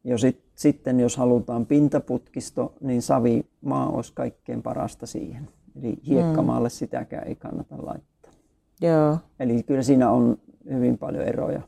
Ja 0.05 0.19
sit, 0.19 0.43
sitten 0.55 1.01
jos 1.01 1.17
halutaan 1.17 1.67
pintaputkisto, 1.67 2.75
niin 2.81 3.03
savimaa 3.03 3.89
olisi 3.89 4.13
kaikkein 4.15 4.63
parasta 4.63 5.07
siihen. 5.07 5.49
Eli 5.77 5.99
hiekkamaalle 6.07 6.69
mm. 6.69 6.73
sitäkään 6.73 7.27
ei 7.27 7.35
kannata 7.35 7.77
laittaa. 7.79 8.33
Joo. 8.81 9.19
Eli 9.41 9.63
kyllä 9.63 9.83
siinä 9.83 10.11
on 10.11 10.39
hyvin 10.71 10.99
paljon 10.99 11.25
eroja. 11.25 11.61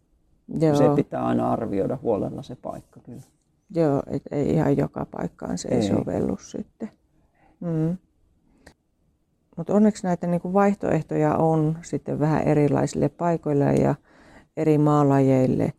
Joo. 0.61 0.77
Se 0.77 0.85
pitää 0.97 1.27
aina 1.27 1.53
arvioida 1.53 1.99
huolella 2.03 2.43
se 2.43 2.57
paikka 2.57 3.01
kyllä. 3.01 3.21
Joo, 3.75 4.03
et 4.07 4.23
ei 4.31 4.51
ihan 4.51 4.77
joka 4.77 5.07
paikkaan 5.11 5.59
se 5.59 5.69
ei, 5.69 5.77
ei 5.77 5.83
sovellu 5.83 6.37
sitten. 6.37 6.91
Mm. 7.61 7.97
Mutta 9.57 9.75
onneksi 9.75 10.07
näitä 10.07 10.27
niinku 10.27 10.53
vaihtoehtoja 10.53 11.35
on 11.35 11.79
sitten 11.83 12.19
vähän 12.21 12.43
erilaisille 12.43 13.09
paikoille 13.09 13.75
ja 13.75 13.95
eri 14.57 14.79
maalajeille. 14.79 15.73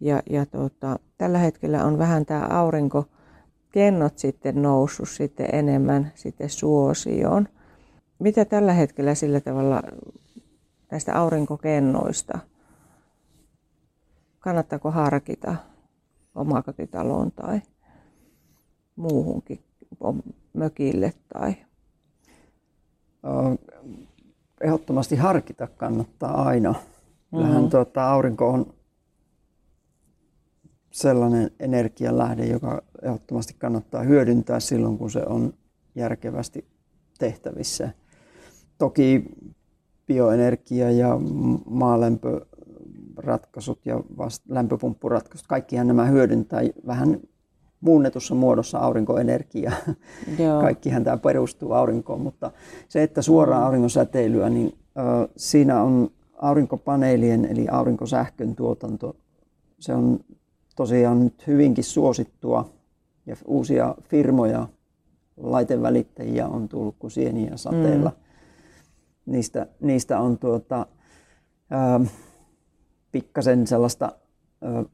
Ja, 0.00 0.22
ja 0.30 0.46
tota, 0.46 0.98
tällä 1.18 1.38
hetkellä 1.38 1.84
on 1.84 1.98
vähän 1.98 2.26
tämä 2.26 2.46
aurinkokennot 2.50 4.18
sitten 4.18 4.62
noussut 4.62 5.08
sitten 5.08 5.48
enemmän 5.52 6.12
sitten 6.14 6.50
suosioon. 6.50 7.48
Mitä 8.18 8.44
tällä 8.44 8.72
hetkellä 8.72 9.14
sillä 9.14 9.40
tavalla 9.40 9.82
näistä 10.90 11.14
aurinkokennoista? 11.14 12.38
Kannattaako 14.38 14.90
harkita 14.90 15.56
omakotitaloon 16.34 17.32
tai 17.32 17.60
muuhunkin 18.96 19.64
mökille 20.52 21.12
tai 21.32 21.54
ehdottomasti 24.60 25.16
harkita 25.16 25.66
kannattaa 25.66 26.42
aina. 26.42 26.74
Kyllähän 27.30 27.62
mm. 27.62 27.70
tuota, 27.70 28.10
aurinko 28.10 28.48
on 28.48 28.74
sellainen 30.90 31.50
energialähde, 31.60 32.46
joka 32.46 32.82
ehdottomasti 33.02 33.54
kannattaa 33.58 34.02
hyödyntää 34.02 34.60
silloin, 34.60 34.98
kun 34.98 35.10
se 35.10 35.22
on 35.26 35.54
järkevästi 35.94 36.68
tehtävissä. 37.18 37.90
Toki 38.78 39.24
bioenergia 40.06 40.90
ja 40.90 41.18
maalämpöratkaisut 43.20 43.86
ja 43.86 44.00
vast- 44.18 44.42
lämpöpumppuratkaisut, 44.48 45.46
kaikkihan 45.46 45.86
nämä 45.86 46.04
hyödyntää 46.04 46.60
vähän 46.86 47.20
muunnetussa 47.80 48.34
muodossa 48.34 48.78
aurinkoenergia. 48.78 49.72
Joo. 50.38 50.60
Kaikkihan 50.60 51.04
tämä 51.04 51.16
perustuu 51.16 51.72
aurinkoon, 51.72 52.20
mutta 52.20 52.50
se, 52.88 53.02
että 53.02 53.22
suoraan 53.22 53.62
auringon 53.62 53.90
säteilyä, 53.90 54.50
niin 54.50 54.72
äh, 54.98 55.28
siinä 55.36 55.82
on 55.82 56.10
aurinkopaneelien 56.36 57.44
eli 57.44 57.68
aurinkosähkön 57.68 58.56
tuotanto. 58.56 59.16
Se 59.78 59.94
on 59.94 60.20
tosiaan 60.76 61.24
nyt 61.24 61.46
hyvinkin 61.46 61.84
suosittua 61.84 62.70
ja 63.26 63.36
uusia 63.46 63.94
firmoja, 64.02 64.68
laitevälittäjiä 65.36 66.48
on 66.48 66.68
tullut 66.68 66.96
kuin 66.98 67.10
sieniä 67.10 67.56
sateella. 67.56 68.10
Mm. 68.10 69.32
Niistä, 69.32 69.66
niistä 69.80 70.20
on 70.20 70.38
tuota, 70.38 70.86
pikkasen 73.12 73.66
sellaista 73.66 74.12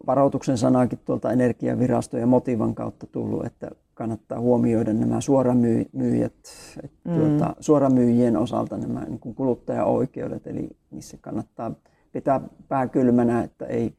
varoituksen 0.07 0.59
sanaakin 0.59 0.99
tuolta 1.05 1.33
energiavirasto 1.33 2.19
ja 2.19 2.27
Motivan 2.27 2.75
kautta 2.75 3.07
tullut, 3.07 3.47
että 3.47 3.71
kannattaa 3.95 4.41
huomioida 4.41 4.93
nämä 4.93 5.21
suoramyyjät, 5.21 6.35
että 6.83 7.11
mm. 7.11 7.15
tuota, 7.17 7.57
suoramyyjien 7.61 8.37
osalta 8.37 8.77
nämä 8.77 9.05
niin 9.05 9.19
kuin 9.19 9.35
kuluttajaoikeudet, 9.35 10.47
eli 10.47 10.69
niissä 10.91 11.17
kannattaa 11.21 11.73
pitää 12.13 12.41
pää 12.69 12.89
kylmänä, 12.89 13.43
että 13.43 13.67
ei 13.67 13.95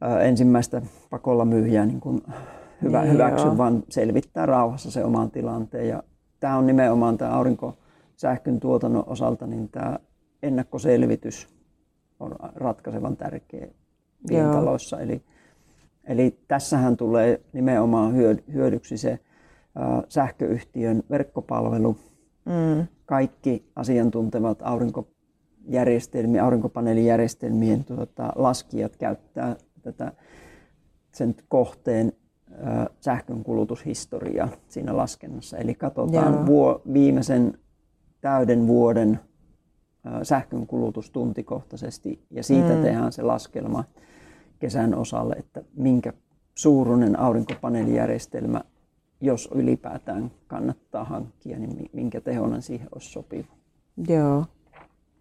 ää, 0.00 0.20
ensimmäistä 0.20 0.82
pakolla 1.10 1.44
myyjää 1.44 1.86
niin 1.86 2.00
kuin 2.00 2.22
hyvä, 2.82 3.02
niin, 3.02 3.12
hyväksy, 3.12 3.46
joo. 3.46 3.58
vaan 3.58 3.82
selvittää 3.88 4.46
rauhassa 4.46 4.90
se 4.90 5.04
oman 5.04 5.30
tilanteen. 5.30 5.88
Ja 5.88 6.02
tämä 6.40 6.56
on 6.56 6.66
nimenomaan 6.66 7.18
tämä 7.18 7.30
aurinkosähkön 7.30 8.60
tuotannon 8.60 9.04
osalta, 9.06 9.46
niin 9.46 9.68
tämä 9.68 9.98
ennakkoselvitys 10.42 11.53
on 12.20 12.36
ratkaisevan 12.54 13.16
tärkeä 13.16 13.68
pientaloissa. 14.28 15.00
Eli, 15.00 15.22
eli 16.04 16.38
tässähän 16.48 16.96
tulee 16.96 17.40
nimenomaan 17.52 18.14
hyödyksi 18.52 18.98
se 18.98 19.18
sähköyhtiön 20.08 21.02
verkkopalvelu. 21.10 21.96
Mm. 22.44 22.86
Kaikki 23.06 23.70
asiantuntevat 23.76 24.58
aurinkojärjestelmien, 24.62 26.44
aurinkopaneelijärjestelmien 26.44 27.84
tuota, 27.84 28.32
laskijat 28.36 28.96
käyttää 28.96 29.56
tätä 29.82 30.12
sen 31.12 31.34
kohteen 31.48 32.12
sähkön 33.00 33.44
kulutushistoriaa 33.44 34.48
siinä 34.68 34.96
laskennassa. 34.96 35.56
Eli 35.58 35.74
katsotaan 35.74 36.46
vuo, 36.46 36.82
viimeisen 36.92 37.58
täyden 38.20 38.66
vuoden 38.66 39.20
sähkön 40.22 40.66
kulutus 40.66 41.10
tuntikohtaisesti 41.10 42.24
ja 42.30 42.42
siitä 42.42 42.74
mm. 42.74 42.82
tehdään 42.82 43.12
se 43.12 43.22
laskelma 43.22 43.84
kesän 44.58 44.94
osalle, 44.94 45.34
että 45.34 45.62
minkä 45.76 46.12
suuruinen 46.54 47.18
aurinkopaneelijärjestelmä, 47.18 48.60
jos 49.20 49.48
ylipäätään 49.54 50.30
kannattaa 50.46 51.04
hankkia, 51.04 51.58
niin 51.58 51.90
minkä 51.92 52.20
tehonen 52.20 52.62
siihen 52.62 52.88
olisi 52.92 53.10
sopiva. 53.10 53.52
Joo. 54.08 54.44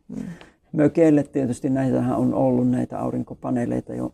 Mm. 0.08 0.24
Mökeille 0.72 1.24
tietysti 1.24 1.70
näitähän 1.70 2.18
on 2.18 2.34
ollut 2.34 2.70
näitä 2.70 3.00
aurinkopaneeleita 3.00 3.94
jo 3.94 4.14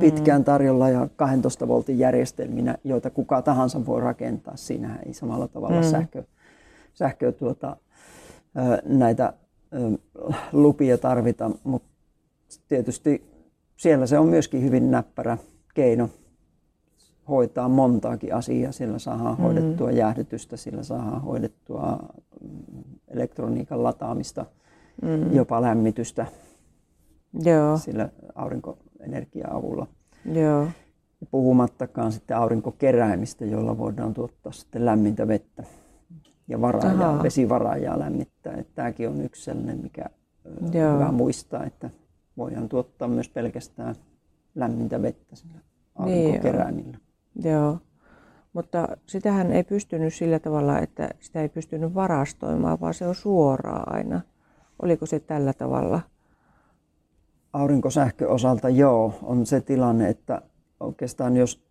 pitkään 0.00 0.44
tarjolla 0.44 0.88
ja 0.88 1.08
12 1.16 1.68
voltin 1.68 1.98
järjestelminä, 1.98 2.78
joita 2.84 3.10
kuka 3.10 3.42
tahansa 3.42 3.86
voi 3.86 4.00
rakentaa. 4.00 4.56
Siinähän 4.56 4.98
ei 5.06 5.14
samalla 5.14 5.48
tavalla 5.48 5.80
mm. 5.80 5.86
sähkö, 5.86 6.24
sähkö 6.94 7.32
tuota, 7.32 7.76
näitä 8.84 9.32
lupia 10.52 10.98
tarvita, 10.98 11.50
mutta 11.64 11.88
tietysti 12.68 13.24
siellä 13.76 14.06
se 14.06 14.18
on 14.18 14.28
myöskin 14.28 14.62
hyvin 14.62 14.90
näppärä 14.90 15.38
keino 15.74 16.10
hoitaa 17.28 17.68
montaakin 17.68 18.34
asiaa. 18.34 18.72
Sillä 18.72 18.98
saadaan 18.98 19.36
mm. 19.36 19.42
hoidettua 19.42 19.90
jäähdytystä, 19.90 20.56
sillä 20.56 20.82
saadaan 20.82 21.22
hoidettua 21.22 21.98
mm, 22.40 22.82
elektroniikan 23.08 23.82
lataamista, 23.82 24.46
mm. 25.02 25.34
jopa 25.34 25.62
lämmitystä 25.62 26.26
Joo. 27.44 27.78
sillä 27.78 28.08
aurinkoenergia-avulla. 28.34 29.86
Joo. 30.32 30.66
Puhumattakaan 31.30 32.12
sitten 32.12 32.36
aurinkokeräimistä, 32.36 33.44
joilla 33.44 33.78
voidaan 33.78 34.14
tuottaa 34.14 34.52
sitten 34.52 34.86
lämmintä 34.86 35.28
vettä 35.28 35.64
ja 36.48 36.60
varaajaa, 36.60 37.22
vesivaraajaa 37.22 37.98
lämmittää. 37.98 38.54
Että 38.54 38.72
tämäkin 38.74 39.08
on 39.08 39.20
yksi 39.20 39.44
sellainen, 39.44 39.78
mikä 39.82 40.04
Joo. 40.72 40.94
hyvä 40.94 41.12
muistaa, 41.12 41.64
että 41.64 41.90
voidaan 42.36 42.68
tuottaa 42.68 43.08
myös 43.08 43.28
pelkästään 43.28 43.94
lämmintä 44.54 45.02
vettä 45.02 45.36
sillä 45.36 45.58
aurinkokeräimillä. 45.94 46.98
Niin, 47.34 47.52
joo. 47.52 47.78
Mutta 48.52 48.88
sitähän 49.06 49.52
ei 49.52 49.64
pystynyt 49.64 50.14
sillä 50.14 50.38
tavalla, 50.38 50.78
että 50.78 51.08
sitä 51.20 51.42
ei 51.42 51.48
pystynyt 51.48 51.94
varastoimaan, 51.94 52.80
vaan 52.80 52.94
se 52.94 53.06
on 53.06 53.14
suoraa 53.14 53.84
aina. 53.86 54.20
Oliko 54.82 55.06
se 55.06 55.20
tällä 55.20 55.52
tavalla? 55.52 56.00
Aurinkosähkö 57.52 58.28
osalta 58.28 58.68
joo, 58.68 59.14
on 59.22 59.46
se 59.46 59.60
tilanne, 59.60 60.08
että 60.08 60.42
oikeastaan 60.80 61.36
jos 61.36 61.65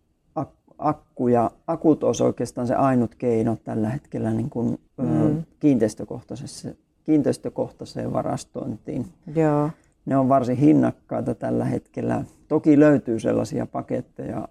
akku 0.78 1.28
ja 1.28 1.50
akut 1.66 2.04
olisi 2.04 2.22
oikeastaan 2.22 2.66
se 2.66 2.74
ainut 2.74 3.14
keino 3.14 3.56
tällä 3.64 3.88
hetkellä 3.88 4.30
niin 4.30 4.50
kuin, 4.50 4.78
mm. 4.96 5.42
kiinteistökohtaisessa, 5.60 6.68
kiinteistökohtaiseen 7.04 8.12
varastointiin. 8.12 9.06
Joo. 9.34 9.70
Ne 10.06 10.16
on 10.16 10.28
varsin 10.28 10.56
hinnakkaita 10.56 11.34
tällä 11.34 11.64
hetkellä. 11.64 12.24
Toki 12.48 12.80
löytyy 12.80 13.20
sellaisia 13.20 13.66
paketteja, 13.66 14.48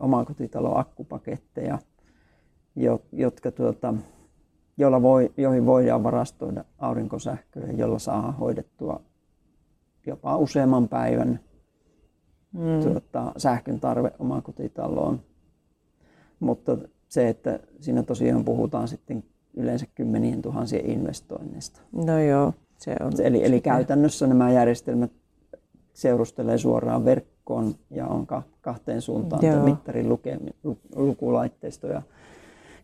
omakotitalo 0.00 0.78
akkupaketteja, 0.78 1.78
jotka 3.12 3.50
tuota, 3.50 3.94
joilla 4.76 5.02
voi, 5.02 5.32
joihin 5.36 5.66
voidaan 5.66 6.02
varastoida 6.02 6.64
aurinkosähköä, 6.78 7.66
jolla 7.66 7.98
saa 7.98 8.32
hoidettua 8.32 9.00
jopa 10.06 10.36
useamman 10.36 10.88
päivän 10.88 11.40
mm. 12.52 12.82
tuota, 12.82 13.32
sähkön 13.36 13.80
tarve 13.80 14.12
omakotitaloon. 14.18 15.20
Mutta 16.40 16.78
se, 17.08 17.28
että 17.28 17.60
siinä 17.80 18.02
tosiaan 18.02 18.44
puhutaan 18.44 18.88
sitten 18.88 19.24
yleensä 19.54 19.86
kymmenien 19.94 20.42
tuhansien 20.42 20.90
investoinneista. 20.90 21.80
No 21.92 22.20
joo, 22.20 22.54
se 22.78 22.96
on. 23.00 23.12
Eli, 23.22 23.44
eli 23.44 23.60
käytännössä 23.60 24.26
nämä 24.26 24.52
järjestelmät 24.52 25.12
seurustelee 25.92 26.58
suoraan 26.58 27.04
verkkoon 27.04 27.74
ja 27.90 28.06
on 28.06 28.26
kahteen 28.60 29.02
suuntaan 29.02 29.64
mittarin 29.64 30.08
lukemi, 30.08 30.50
lukulaitteisto 30.94 31.86
ja 31.86 32.02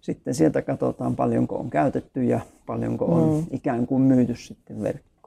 sitten 0.01 0.35
sieltä 0.35 0.63
katsotaan 0.63 1.17
paljonko 1.17 1.57
on 1.57 1.71
käytetty 1.71 2.25
ja 2.25 2.41
paljonko 2.67 3.05
on 3.05 3.35
mm. 3.35 3.47
ikään 3.51 3.87
kuin 3.87 4.03
myyty 4.03 4.37
sitten 4.37 4.83
verkkoon. 4.83 5.18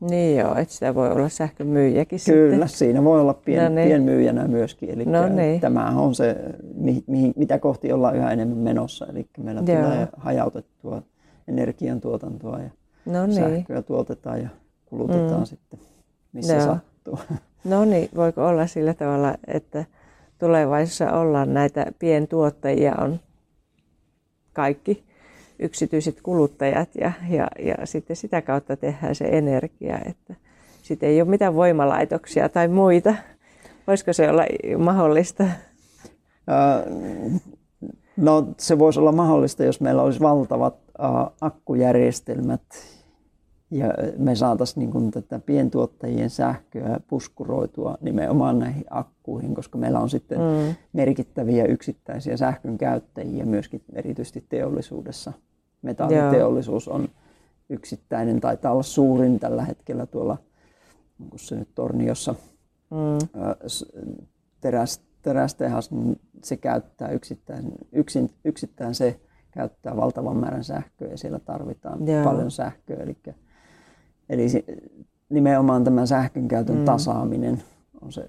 Niin 0.00 0.38
joo, 0.38 0.54
että 0.56 0.74
sitä 0.74 0.94
voi 0.94 1.10
olla 1.10 1.28
sähkömyyjäkin 1.28 2.18
Kyllä, 2.26 2.66
sitten. 2.66 2.68
siinä 2.68 3.04
voi 3.04 3.20
olla 3.20 3.34
pien, 3.34 3.64
no 3.64 3.68
niin. 3.68 3.88
pienmyyjänä 3.88 4.48
myöskin. 4.48 4.90
Eli 4.90 5.04
no 5.04 5.28
niin. 5.28 5.60
tämä 5.60 5.86
on 5.86 6.14
se, 6.14 6.36
mihin, 7.06 7.32
mitä 7.36 7.58
kohti 7.58 7.92
ollaan 7.92 8.16
yhä 8.16 8.32
enemmän 8.32 8.58
menossa. 8.58 9.06
Eli 9.06 9.26
meillä 9.38 9.62
joo. 9.66 9.82
tulee 9.82 10.08
hajautettua 10.16 11.02
energiantuotantoa 11.48 12.58
ja 12.58 12.70
no 13.06 13.26
niin. 13.26 13.34
sähköä 13.34 13.82
tuotetaan 13.82 14.42
ja 14.42 14.48
kulutetaan 14.86 15.40
mm. 15.40 15.46
sitten, 15.46 15.78
missä 16.32 16.54
joo. 16.54 16.64
sattuu. 16.64 17.18
No 17.64 17.84
niin, 17.84 18.08
voiko 18.16 18.46
olla 18.46 18.66
sillä 18.66 18.94
tavalla, 18.94 19.34
että 19.46 19.84
tulevaisuudessa 20.38 21.12
ollaan 21.12 21.54
näitä 21.54 21.86
pientuottajia 21.98 22.94
on 22.98 23.20
kaikki 24.52 25.07
yksityiset 25.58 26.22
kuluttajat 26.22 26.88
ja, 27.00 27.12
ja, 27.28 27.48
ja 27.58 27.74
sitten 27.86 28.16
sitä 28.16 28.42
kautta 28.42 28.76
tehdään 28.76 29.14
se 29.14 29.24
energia, 29.24 29.98
että 30.06 30.34
sitten 30.82 31.08
ei 31.08 31.22
ole 31.22 31.30
mitään 31.30 31.54
voimalaitoksia 31.54 32.48
tai 32.48 32.68
muita. 32.68 33.14
Voisiko 33.86 34.12
se 34.12 34.30
olla 34.30 34.44
mahdollista? 34.78 35.44
No 38.16 38.48
se 38.56 38.78
voisi 38.78 39.00
olla 39.00 39.12
mahdollista, 39.12 39.64
jos 39.64 39.80
meillä 39.80 40.02
olisi 40.02 40.20
valtavat 40.20 40.76
akkujärjestelmät 41.40 42.62
ja 43.70 43.86
me 44.18 44.34
saataisiin 44.34 44.90
niin 44.90 45.10
tätä 45.10 45.38
pientuottajien 45.38 46.30
sähköä 46.30 47.00
puskuroitua 47.08 47.98
nimenomaan 48.00 48.58
näihin 48.58 48.84
akkuihin, 48.90 49.54
koska 49.54 49.78
meillä 49.78 50.00
on 50.00 50.10
sitten 50.10 50.38
mm. 50.38 50.74
merkittäviä 50.92 51.64
yksittäisiä 51.64 52.36
sähkön 52.36 52.78
käyttäjiä 52.78 53.44
myöskin 53.44 53.82
erityisesti 53.92 54.44
teollisuudessa. 54.48 55.32
Metalliteollisuus 55.82 56.88
on 56.88 57.08
yksittäinen, 57.68 58.40
taitaa 58.40 58.72
olla 58.72 58.82
suurin 58.82 59.40
tällä 59.40 59.64
hetkellä 59.64 60.06
tuolla, 60.06 60.38
onko 61.20 61.38
se 61.38 61.56
nyt 61.56 61.68
Torniossa, 61.74 62.34
mm. 62.90 63.28
teräs, 64.60 65.02
terästehas, 65.22 65.90
niin 65.90 66.20
se 66.44 66.56
käyttää 66.56 67.08
yksittäin, 67.08 67.72
yksin, 67.92 68.30
yksittäin 68.44 68.94
se 68.94 69.20
käyttää 69.50 69.96
valtavan 69.96 70.36
määrän 70.36 70.64
sähköä 70.64 71.08
ja 71.08 71.18
siellä 71.18 71.38
tarvitaan 71.38 72.06
Joo. 72.06 72.24
paljon 72.24 72.50
sähköä. 72.50 72.96
Eli, 72.96 73.16
eli 74.28 74.46
nimenomaan 75.28 75.84
tämä 75.84 76.06
sähkön 76.06 76.48
käytön 76.48 76.78
mm. 76.78 76.84
tasaaminen 76.84 77.62
on 78.00 78.12
se 78.12 78.28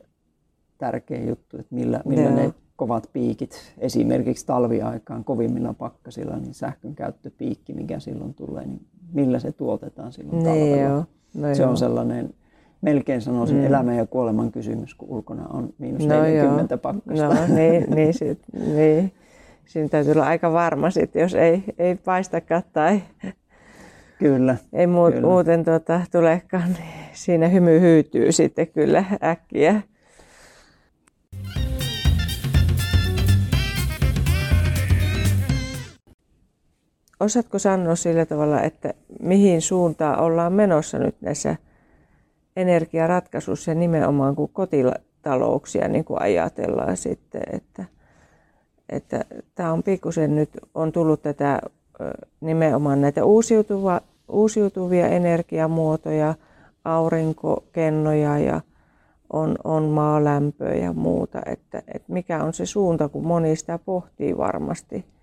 tärkeä 0.78 1.24
juttu, 1.24 1.58
että 1.58 1.76
millä, 1.76 2.02
millä 2.06 2.32
ne 2.32 2.54
kovat 2.80 3.10
piikit, 3.14 3.74
esimerkiksi 3.78 4.46
talviaikaan 4.46 5.24
kovimmilla 5.24 5.74
pakkasilla, 5.74 6.36
niin 6.36 6.54
sähkön 6.54 6.96
käyttöpiikki, 6.96 7.74
mikä 7.74 8.00
silloin 8.00 8.34
tulee, 8.34 8.66
niin 8.66 8.82
millä 9.14 9.40
se 9.40 9.52
tuotetaan 9.52 10.12
silloin 10.12 10.44
ne, 10.44 10.52
niin 10.52 10.70
talvella. 10.70 10.90
Joo. 10.90 11.04
No 11.34 11.56
se 11.56 11.62
joo. 11.62 11.72
on 11.72 11.78
sellainen, 11.78 12.34
melkein 12.82 13.22
sanoisin 13.22 13.58
mm. 13.58 13.66
elämän 13.66 13.98
ja 13.98 14.06
kuoleman 14.06 14.52
kysymys, 14.52 14.96
kun 14.96 15.10
ulkona 15.10 15.48
on 15.48 15.74
miinus 15.78 16.06
no 16.08 16.22
40 16.22 16.74
joo. 16.74 16.78
pakkasta. 16.78 17.26
No 17.26 17.56
niin, 17.56 17.86
niin, 17.96 18.14
sit, 18.14 18.40
niin. 18.76 19.12
Siinä 19.66 19.90
täytyy 19.90 20.12
olla 20.12 20.26
aika 20.26 20.54
varma 20.54 20.90
sit, 20.90 21.16
jos 21.16 21.34
ei, 21.36 21.64
ei 21.78 21.96
paistakaan 21.96 22.64
tai 22.74 23.02
Kyllä. 24.20 24.58
ei 24.74 24.88
muut, 24.88 25.14
kyllä. 25.14 25.28
muuten 25.28 25.66
tuota, 25.66 26.02
tulekaan, 26.12 26.68
niin 26.68 27.10
siinä 27.14 27.48
hymy 27.48 27.80
hyytyy 27.80 28.32
sitten 28.32 28.68
kyllä 28.68 29.04
äkkiä. 29.24 29.82
Osaatko 37.20 37.60
sanoa 37.60 37.96
sillä 37.96 38.26
tavalla, 38.26 38.62
että 38.62 38.94
mihin 39.20 39.62
suuntaan 39.62 40.20
ollaan 40.20 40.54
menossa 40.54 41.00
nyt 41.00 41.16
näissä 41.22 41.56
energiaratkaisuissa 42.56 43.74
nimenomaan 43.74 44.36
kuin 44.36 44.52
kotitalouksia 44.54 45.88
niin 45.88 46.06
kuin 46.06 46.22
ajatellaan 46.22 46.98
sitten, 46.98 47.42
että, 47.52 47.86
että 48.90 49.26
tämä 49.56 49.74
on 49.74 49.84
pikkusen 49.84 50.36
nyt 50.36 50.50
on 50.76 50.92
tullut 50.92 51.22
tätä 51.22 51.62
nimenomaan 52.42 53.02
näitä 53.02 53.26
uusiutuva, 53.26 54.02
uusiutuvia 54.28 55.08
energiamuotoja, 55.08 56.36
aurinkokennoja 56.86 58.40
ja 58.40 58.62
on, 59.34 59.56
on 59.64 59.84
maalämpöä 59.84 60.74
ja 60.74 60.94
muuta, 60.94 61.42
että, 61.46 61.84
että 61.88 62.14
mikä 62.14 62.44
on 62.44 62.54
se 62.54 62.66
suunta, 62.66 63.10
kun 63.10 63.28
moni 63.28 63.56
sitä 63.56 63.80
pohtii 63.86 64.38
varmasti– 64.38 65.06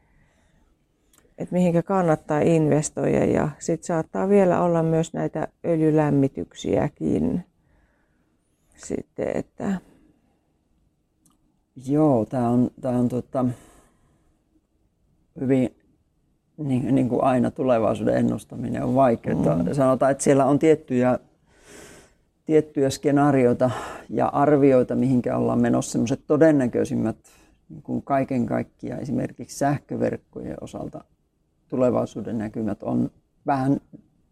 että 1.39 1.55
mihinkä 1.55 1.83
kannattaa 1.83 2.41
investoida 2.41 3.25
ja 3.25 3.49
sitten 3.59 3.87
saattaa 3.87 4.29
vielä 4.29 4.63
olla 4.63 4.83
myös 4.83 5.13
näitä 5.13 5.49
öljylämmityksiäkin 5.65 7.45
sitten, 8.77 9.29
että 9.35 9.81
Joo, 11.85 12.25
tämä 12.25 12.49
on, 12.49 12.71
tää 12.81 12.99
on 12.99 13.09
tota, 13.09 13.45
hyvin, 15.41 15.77
niin, 16.57 16.95
niin 16.95 17.09
kuin 17.09 17.25
aina 17.25 17.51
tulevaisuuden 17.51 18.17
ennustaminen 18.17 18.83
on 18.83 18.95
vaikeaa. 18.95 19.63
Mm. 19.63 19.73
Sanotaan, 19.75 20.13
että 20.13 20.25
siellä 20.25 20.47
on 20.47 20.59
tiettyjä, 20.59 21.19
tiettyjä 22.45 22.91
skenaarioita 22.91 23.71
ja 24.09 24.27
arvioita, 24.27 24.95
mihinkä 24.95 25.37
ollaan 25.37 25.61
menossa, 25.61 25.93
semmoiset 25.93 26.21
todennäköisimmät 26.27 27.17
niin 27.69 27.83
kuin 27.83 28.03
kaiken 28.03 28.47
kaikkiaan 28.47 29.03
esimerkiksi 29.03 29.59
sähköverkkojen 29.59 30.57
osalta 30.61 31.05
tulevaisuuden 31.69 32.39
näkymät 32.39 32.83
on 32.83 33.11
vähän 33.47 33.81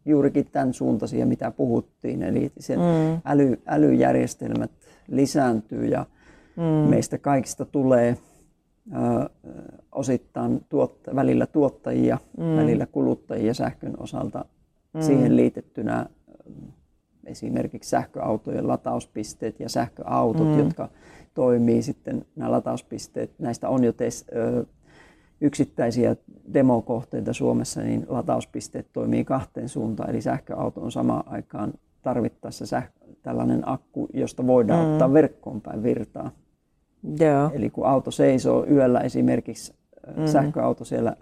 juurikin 0.04 0.46
tämän 0.52 0.74
suuntaisia, 0.74 1.26
mitä 1.26 1.50
puhuttiin. 1.50 2.22
Eli 2.22 2.52
sen 2.58 2.78
mm. 2.78 3.20
äly, 3.24 3.62
älyjärjestelmät 3.66 4.70
lisääntyy 5.08 5.86
ja 5.86 6.06
mm. 6.56 6.90
meistä 6.90 7.18
kaikista 7.18 7.64
tulee 7.64 8.18
ö, 8.92 9.30
osittain 9.92 10.64
tuotta, 10.68 11.16
välillä 11.16 11.46
tuottajia, 11.46 12.18
mm. 12.38 12.44
välillä 12.44 12.86
kuluttajia 12.86 13.54
sähkön 13.54 13.94
osalta. 13.98 14.44
Mm. 14.92 15.00
Siihen 15.00 15.36
liitettynä 15.36 16.06
esimerkiksi 17.26 17.90
sähköautojen 17.90 18.68
latauspisteet 18.68 19.60
ja 19.60 19.68
sähköautot, 19.68 20.46
mm. 20.46 20.58
jotka 20.58 20.88
toimii 21.34 21.82
sitten 21.82 22.26
nämä 22.36 22.50
latauspisteet. 22.50 23.30
Näistä 23.38 23.68
on 23.68 23.84
jo 23.84 23.92
tes, 23.92 24.24
ö, 24.36 24.66
yksittäisiä 25.40 26.16
demokohteita 26.54 27.32
Suomessa, 27.32 27.80
niin 27.80 28.06
latauspisteet 28.08 28.86
toimii 28.92 29.24
kahteen 29.24 29.68
suuntaan. 29.68 30.10
Eli 30.10 30.20
sähköauto 30.20 30.80
on 30.80 30.92
samaan 30.92 31.24
aikaan 31.26 31.72
tarvittaessa 32.02 32.66
sähkö, 32.66 32.98
tällainen 33.22 33.68
akku, 33.68 34.08
josta 34.12 34.46
voidaan 34.46 34.86
mm. 34.86 34.92
ottaa 34.92 35.12
verkkoon 35.12 35.60
päin 35.60 35.82
virtaa. 35.82 36.30
Joo. 37.18 37.50
Eli 37.54 37.70
kun 37.70 37.86
auto 37.86 38.10
seisoo 38.10 38.66
yöllä 38.66 39.00
esimerkiksi 39.00 39.74
mm. 40.16 40.26
sähköauto 40.26 40.84
siellä 40.84 41.16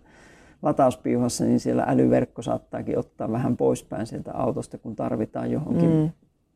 latauspiuhassa, 0.63 1.45
niin 1.45 1.61
siellä 1.61 1.85
älyverkko 1.89 2.43
saattaakin 2.43 2.99
ottaa 2.99 3.33
vähän 3.33 3.57
poispäin 3.57 4.07
sieltä 4.07 4.33
autosta, 4.33 4.79
kun 4.79 4.97
tarvitaan 4.97 5.51
johonkin 5.51 5.91
mm. 5.91 6.11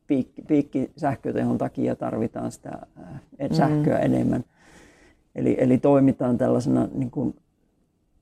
piikki, 0.07 0.41
piikki 0.41 0.91
sähkötehon 0.97 1.57
takia 1.57 1.95
tarvitaan 1.95 2.51
sitä 2.51 2.69
äh, 2.99 3.21
sähköä 3.51 3.97
mm. 3.97 4.05
enemmän. 4.05 4.43
Eli, 5.35 5.55
eli 5.59 5.77
toimitaan 5.77 6.37
tällaisena 6.37 6.87
niin 6.93 7.11
kuin 7.11 7.35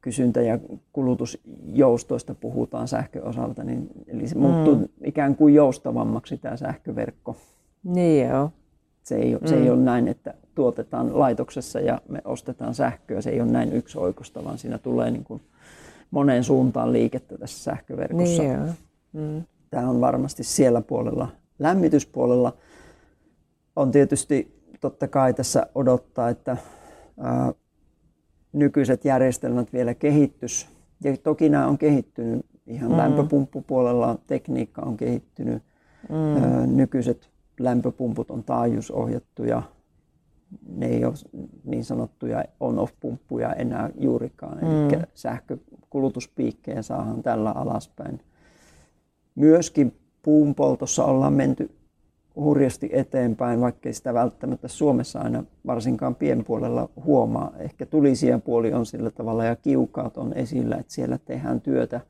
kysyntä- 0.06 0.42
ja 0.42 0.60
kulutusjoustoista 0.94 2.36
puhutaan 2.36 2.88
sähköosalta, 2.88 3.64
niin 3.64 3.90
eli 4.08 4.28
se 4.28 4.38
muuttuu 4.38 4.76
mm. 4.76 4.88
ikään 5.04 5.36
kuin 5.36 5.54
joustavammaksi 5.54 6.38
tämä 6.38 6.58
sähköverkko. 6.58 7.36
Niin 7.84 8.28
joo. 8.28 8.52
Se 9.04 9.16
ei, 9.16 9.36
mm. 9.36 9.48
se 9.48 9.56
ei 9.56 9.66
mm. 9.66 9.72
ole 9.72 9.80
näin, 9.80 10.08
että 10.08 10.34
tuotetaan 10.56 11.20
laitoksessa 11.20 11.80
ja 11.80 12.02
me 12.10 12.22
ostetaan 12.26 12.74
sähköä. 12.74 13.22
Se 13.22 13.30
ei 13.30 13.42
ole 13.42 13.52
näin 13.52 13.74
yksi 13.74 14.00
oikosta, 14.00 14.44
vaan 14.44 14.58
siinä 14.58 14.78
tulee 14.78 15.12
niin 15.12 15.24
kuin 15.24 15.42
moneen 16.12 16.44
suuntaan 16.44 16.94
liikettä 16.94 17.38
tässä 17.38 17.64
sähköverkossa. 17.64 18.44
Niin 18.44 18.54
joo. 18.54 18.66
Mm. 19.14 19.44
Tämä 19.70 19.90
on 19.90 20.02
varmasti 20.02 20.44
siellä 20.44 20.82
puolella. 20.82 21.28
Lämmityspuolella 21.60 22.58
on 23.76 23.92
tietysti 23.92 24.62
totta 24.82 25.08
kai 25.08 25.34
tässä 25.34 25.68
odottaa, 25.76 26.30
että 26.30 26.58
nykyiset 28.56 29.06
järjestelmät 29.06 29.74
vielä 29.74 29.94
kehittys. 29.94 30.68
Ja 31.04 31.18
toki 31.18 31.50
nämä 31.50 31.68
on 31.68 31.78
kehittynyt. 31.78 32.46
Ihan 32.68 32.92
mm. 32.92 32.98
lämpöpumppupuolella 32.98 34.20
tekniikka 34.28 34.82
on 34.82 34.98
kehittynyt. 34.98 35.64
Mm. 36.10 36.44
Ää, 36.44 36.68
nykyiset 36.68 37.30
lämpöpumput 37.60 38.32
on 38.32 38.44
taajuusohjattuja. 38.44 39.62
Ne 40.70 40.88
ei 40.88 41.06
ole 41.06 41.14
niin 41.64 41.84
sanottuja 41.84 42.44
on-off-pumppuja 42.60 43.54
enää 43.54 43.90
juurikaan. 44.00 44.58
Mm. 44.58 44.94
Eli 44.94 45.04
sähkökulutuspiikkejä 45.14 46.82
saadaan 46.82 47.24
tällä 47.24 47.52
alaspäin. 47.52 48.20
Myöskin 49.36 49.96
puunpoltossa 50.22 51.06
ollaan 51.06 51.34
menty 51.34 51.72
hurjasti 52.36 52.90
eteenpäin, 52.94 53.62
vaikkei 53.62 53.94
sitä 53.94 54.14
välttämättä 54.14 54.68
Suomessa 54.68 55.20
aina 55.20 55.44
varsinkaan 55.68 56.16
pienpuolella 56.16 56.90
huomaa. 57.06 57.52
Ehkä 57.60 57.86
tulisien 57.86 58.42
puoli 58.42 58.74
on 58.74 58.86
sillä 58.86 59.12
tavalla 59.12 59.46
ja 59.46 59.56
kiukaat 59.56 60.18
on 60.18 60.34
esillä, 60.34 60.76
että 60.76 60.94
siellä 60.94 61.18
tehdään 61.18 61.62
työtä. 61.62 62.02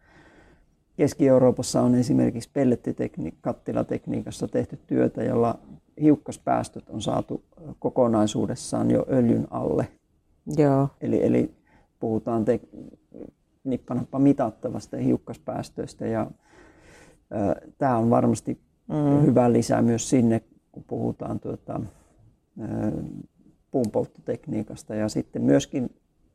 Keski-Euroopassa 0.97 1.82
on 1.82 1.95
esimerkiksi 1.95 2.49
pellettikattilatekniikassa 2.53 4.47
tehty 4.47 4.80
työtä, 4.88 5.23
jolla 5.23 5.59
hiukkaspäästöt 6.01 6.89
on 6.89 7.01
saatu 7.01 7.43
kokonaisuudessaan 7.80 8.91
jo 8.91 9.05
öljyn 9.09 9.47
alle. 9.49 9.88
Joo. 10.57 10.89
Eli, 11.01 11.26
eli 11.26 11.51
puhutaan 11.99 12.45
te, 12.45 12.59
nippanappa 13.63 14.19
mitattavasta 14.19 14.97
hiukkaspäästöistä 14.97 16.07
ja 16.07 16.28
Tämä 17.78 17.97
on 17.97 18.09
varmasti 18.09 18.59
mm. 18.88 19.25
hyvä 19.25 19.53
lisä 19.53 19.81
myös 19.81 20.09
sinne, 20.09 20.41
kun 20.71 20.83
puhutaan 20.88 21.39
tuota, 21.39 21.81
puunpolttotekniikasta. 23.71 24.95
Ja 24.95 25.09
sitten 25.09 25.41
myöskin 25.41 25.89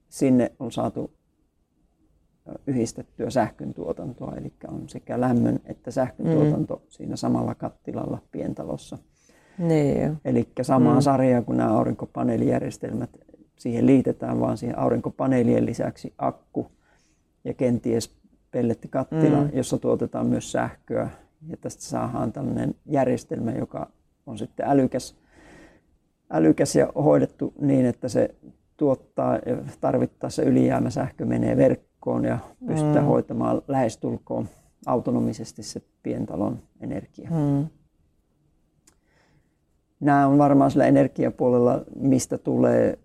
sinne 0.09 0.53
on 0.59 0.72
saatu 0.72 1.11
yhdistettyä 2.66 3.30
sähkön 3.30 3.74
tuotantoa, 3.74 4.34
eli 4.36 4.53
on 4.68 4.88
sekä 4.88 5.20
lämmön 5.20 5.61
että 5.64 5.90
sähkön 5.90 6.26
mm. 6.26 6.32
tuotanto 6.32 6.82
siinä 6.88 7.16
samalla 7.16 7.55
kattilalla 7.55 8.18
pientalossa. 8.32 8.98
Niin. 9.59 10.16
Eli 10.24 10.48
samaa 10.62 10.94
mm. 10.94 11.01
sarjaa 11.01 11.42
kuin 11.42 11.59
nämä 11.59 11.70
aurinkopaneelijärjestelmät. 11.70 13.11
Siihen 13.57 13.86
liitetään 13.86 14.40
vaan 14.40 14.57
siihen 14.57 14.78
aurinkopaneelien 14.78 15.66
lisäksi 15.66 16.14
akku 16.18 16.66
ja 17.44 17.55
kenties 17.55 18.14
pellettikattila, 18.51 19.40
mm. 19.40 19.51
jossa 19.53 19.78
tuotetaan 19.78 20.26
myös 20.26 20.53
sähköä. 20.53 21.11
Ja 21.47 21.57
tästä 21.57 21.82
saadaan 21.82 22.32
tällainen 22.32 22.74
järjestelmä, 22.86 23.53
joka 23.53 23.91
on 24.26 24.38
sitten 24.38 24.66
älykäs, 24.66 25.16
älykäs 26.30 26.76
ja 26.76 26.93
hoidettu 26.95 27.55
niin, 27.61 27.86
että 27.86 28.09
se 28.09 28.34
tuottaa 28.76 29.38
tarvittaessa 29.80 30.43
ylijäämä 30.43 30.91
sähkö 30.91 31.24
menee 31.24 31.57
verkkoon 31.57 32.24
ja 32.24 32.38
pystytään 32.66 33.05
mm. 33.05 33.09
hoitamaan 33.09 33.62
lähestulkoon 33.68 34.49
autonomisesti 34.86 35.62
se 35.62 35.82
pientalon 36.03 36.59
energia. 36.80 37.30
Mm. 37.30 37.66
Nämä 40.01 40.26
on 40.26 40.38
varmaan 40.38 40.70
sillä 40.70 40.86
energiapuolella, 40.86 41.84
mistä 41.97 42.38
tulee 42.38 42.99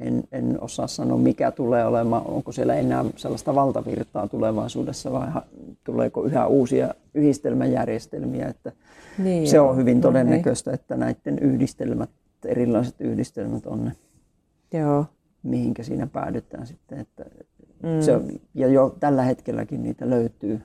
en, 0.00 0.24
en 0.32 0.58
osaa 0.60 0.86
sanoa, 0.86 1.18
mikä 1.18 1.50
tulee 1.50 1.86
olemaan, 1.86 2.26
onko 2.26 2.52
siellä 2.52 2.74
enää 2.74 3.04
sellaista 3.16 3.54
valtavirtaa 3.54 4.28
tulevaisuudessa 4.28 5.12
vai 5.12 5.28
tuleeko 5.84 6.24
yhä 6.24 6.46
uusia 6.46 6.94
yhdistelmäjärjestelmiä. 7.16 8.48
Että 8.48 8.72
niin, 9.18 9.48
se 9.48 9.60
on 9.60 9.76
hyvin 9.76 9.96
no 9.96 10.02
todennäköistä, 10.02 10.72
että 10.72 10.96
näiden 10.96 11.38
yhdistelmät, 11.38 12.10
erilaiset 12.44 13.00
yhdistelmät 13.00 13.66
on 13.66 13.84
ne, 13.84 13.92
joo. 14.78 15.06
mihinkä 15.42 15.82
siinä 15.82 16.06
päädytään 16.06 16.66
sitten. 16.66 16.98
Että 16.98 17.24
mm. 17.82 18.00
se 18.00 18.20
ja 18.54 18.68
jo 18.68 18.96
tällä 19.00 19.22
hetkelläkin 19.22 19.82
niitä 19.82 20.10
löytyy, 20.10 20.60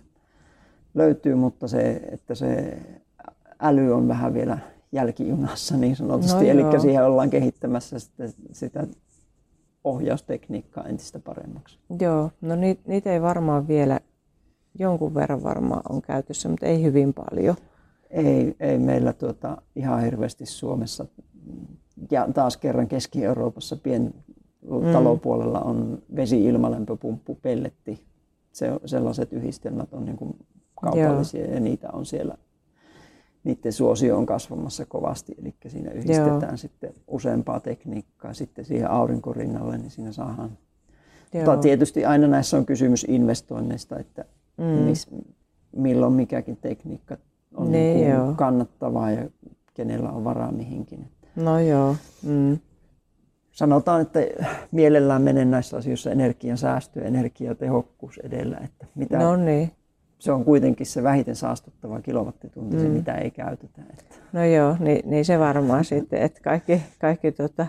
löytyy 0.93 1.35
mutta 1.35 1.67
se, 1.67 2.01
että 2.11 2.35
se 2.35 2.77
äly 3.59 3.93
on 3.93 4.07
vähän 4.07 4.33
vielä 4.33 4.57
jälkijunassa 4.91 5.77
niin 5.77 5.95
sanotusti. 5.95 6.43
No 6.43 6.49
Eli 6.49 6.79
siihen 6.81 7.05
ollaan 7.05 7.29
kehittämässä 7.29 7.99
sitä, 7.99 8.23
sitä 8.51 8.87
ohjaustekniikkaa 9.83 10.83
entistä 10.83 11.19
paremmaksi. 11.19 11.79
Joo, 11.99 12.31
no 12.41 12.55
niitä, 12.55 12.81
niitä 12.87 13.13
ei 13.13 13.21
varmaan 13.21 13.67
vielä 13.67 13.99
jonkun 14.79 15.13
verran 15.13 15.43
varmaan 15.43 15.81
on 15.89 16.01
käytössä, 16.01 16.49
mutta 16.49 16.65
ei 16.65 16.83
hyvin 16.83 17.13
paljon. 17.13 17.55
Ei, 18.09 18.55
ei 18.59 18.77
meillä 18.77 19.13
tuota, 19.13 19.57
ihan 19.75 20.03
hirveästi 20.03 20.45
Suomessa. 20.45 21.05
Ja 22.11 22.27
taas 22.33 22.57
kerran 22.57 22.87
Keski-Euroopassa 22.87 23.75
pien 23.75 24.13
mm. 24.61 24.91
talopuolella 24.93 25.59
on 25.59 26.01
vesi-ilmalämpöpumppu, 26.15 27.35
pelletti. 27.41 28.03
Se, 28.51 28.79
sellaiset 28.85 29.33
yhdistelmät 29.33 29.93
on 29.93 30.05
niin 30.05 30.17
kuin 30.17 30.35
kaupallisia 30.81 31.45
Joo. 31.45 31.53
ja 31.53 31.59
niitä 31.59 31.89
on 31.93 32.05
siellä 32.05 32.37
niiden 33.43 33.73
suosio 33.73 34.17
on 34.17 34.25
kasvamassa 34.25 34.85
kovasti, 34.85 35.35
eli 35.41 35.55
siinä 35.67 35.91
yhdistetään 35.91 36.41
Joo. 36.41 36.57
sitten 36.57 36.93
useampaa 37.07 37.59
tekniikkaa 37.59 38.33
sitten 38.33 38.65
siihen 38.65 38.91
aurinkorinnalle, 38.91 39.77
niin 39.77 39.91
siinä 39.91 40.11
saadaan. 40.11 40.57
Mutta 41.33 41.57
tietysti 41.57 42.05
aina 42.05 42.27
näissä 42.27 42.57
on 42.57 42.65
kysymys 42.65 43.05
investoinneista, 43.09 43.99
että 43.99 44.25
mm. 44.61 44.65
mis, 44.65 45.07
milloin 45.75 46.13
mikäkin 46.13 46.57
tekniikka 46.57 47.17
on 47.55 47.71
niin 47.71 47.97
niin 47.97 48.35
kannattavaa 48.35 49.11
ja 49.11 49.29
kenellä 49.73 50.09
on 50.09 50.23
varaa 50.23 50.51
mihinkin. 50.51 51.05
No 51.35 51.59
joo. 51.59 51.95
Mm. 52.23 52.59
Sanotaan, 53.51 54.01
että 54.01 54.19
mielellään 54.71 55.21
menen 55.21 55.51
näissä 55.51 55.77
asioissa 55.77 56.11
energian 56.11 56.57
säästö 56.57 56.99
ja 56.99 57.05
energiatehokkuus 57.05 58.17
edellä. 58.17 58.57
Että 58.57 58.85
mitä, 58.95 59.17
no 59.17 59.35
niin 59.35 59.71
se 60.19 60.31
on 60.31 60.45
kuitenkin 60.45 60.85
se 60.85 61.03
vähiten 61.03 61.35
saastuttava 61.35 62.01
kilowattitunti, 62.01 62.75
mm. 62.75 62.81
se 62.81 62.89
mitä 62.89 63.15
ei 63.15 63.31
käytetä. 63.31 63.81
Että. 63.89 64.15
No 64.33 64.45
joo, 64.45 64.77
niin, 64.79 65.09
niin 65.09 65.25
se 65.25 65.39
varmaan 65.39 65.85
sitten, 65.85 66.21
että 66.21 66.41
kaikki, 66.41 66.81
kaikki 66.99 67.31
tota, 67.31 67.67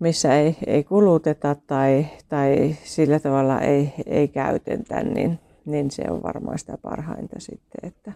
missä 0.00 0.34
ei, 0.34 0.56
ei 0.66 0.84
kuluteta 0.84 1.56
tai, 1.66 2.06
tai 2.28 2.76
sillä 2.84 3.18
tavalla 3.18 3.60
ei, 3.60 3.94
ei 4.06 4.28
käytetä, 4.28 5.02
niin, 5.02 5.38
niin 5.64 5.90
se 5.90 6.02
on 6.10 6.22
varmaan 6.22 6.58
sitä 6.58 6.78
parhainta 6.82 7.40
sitten, 7.40 7.88
että 7.88 8.12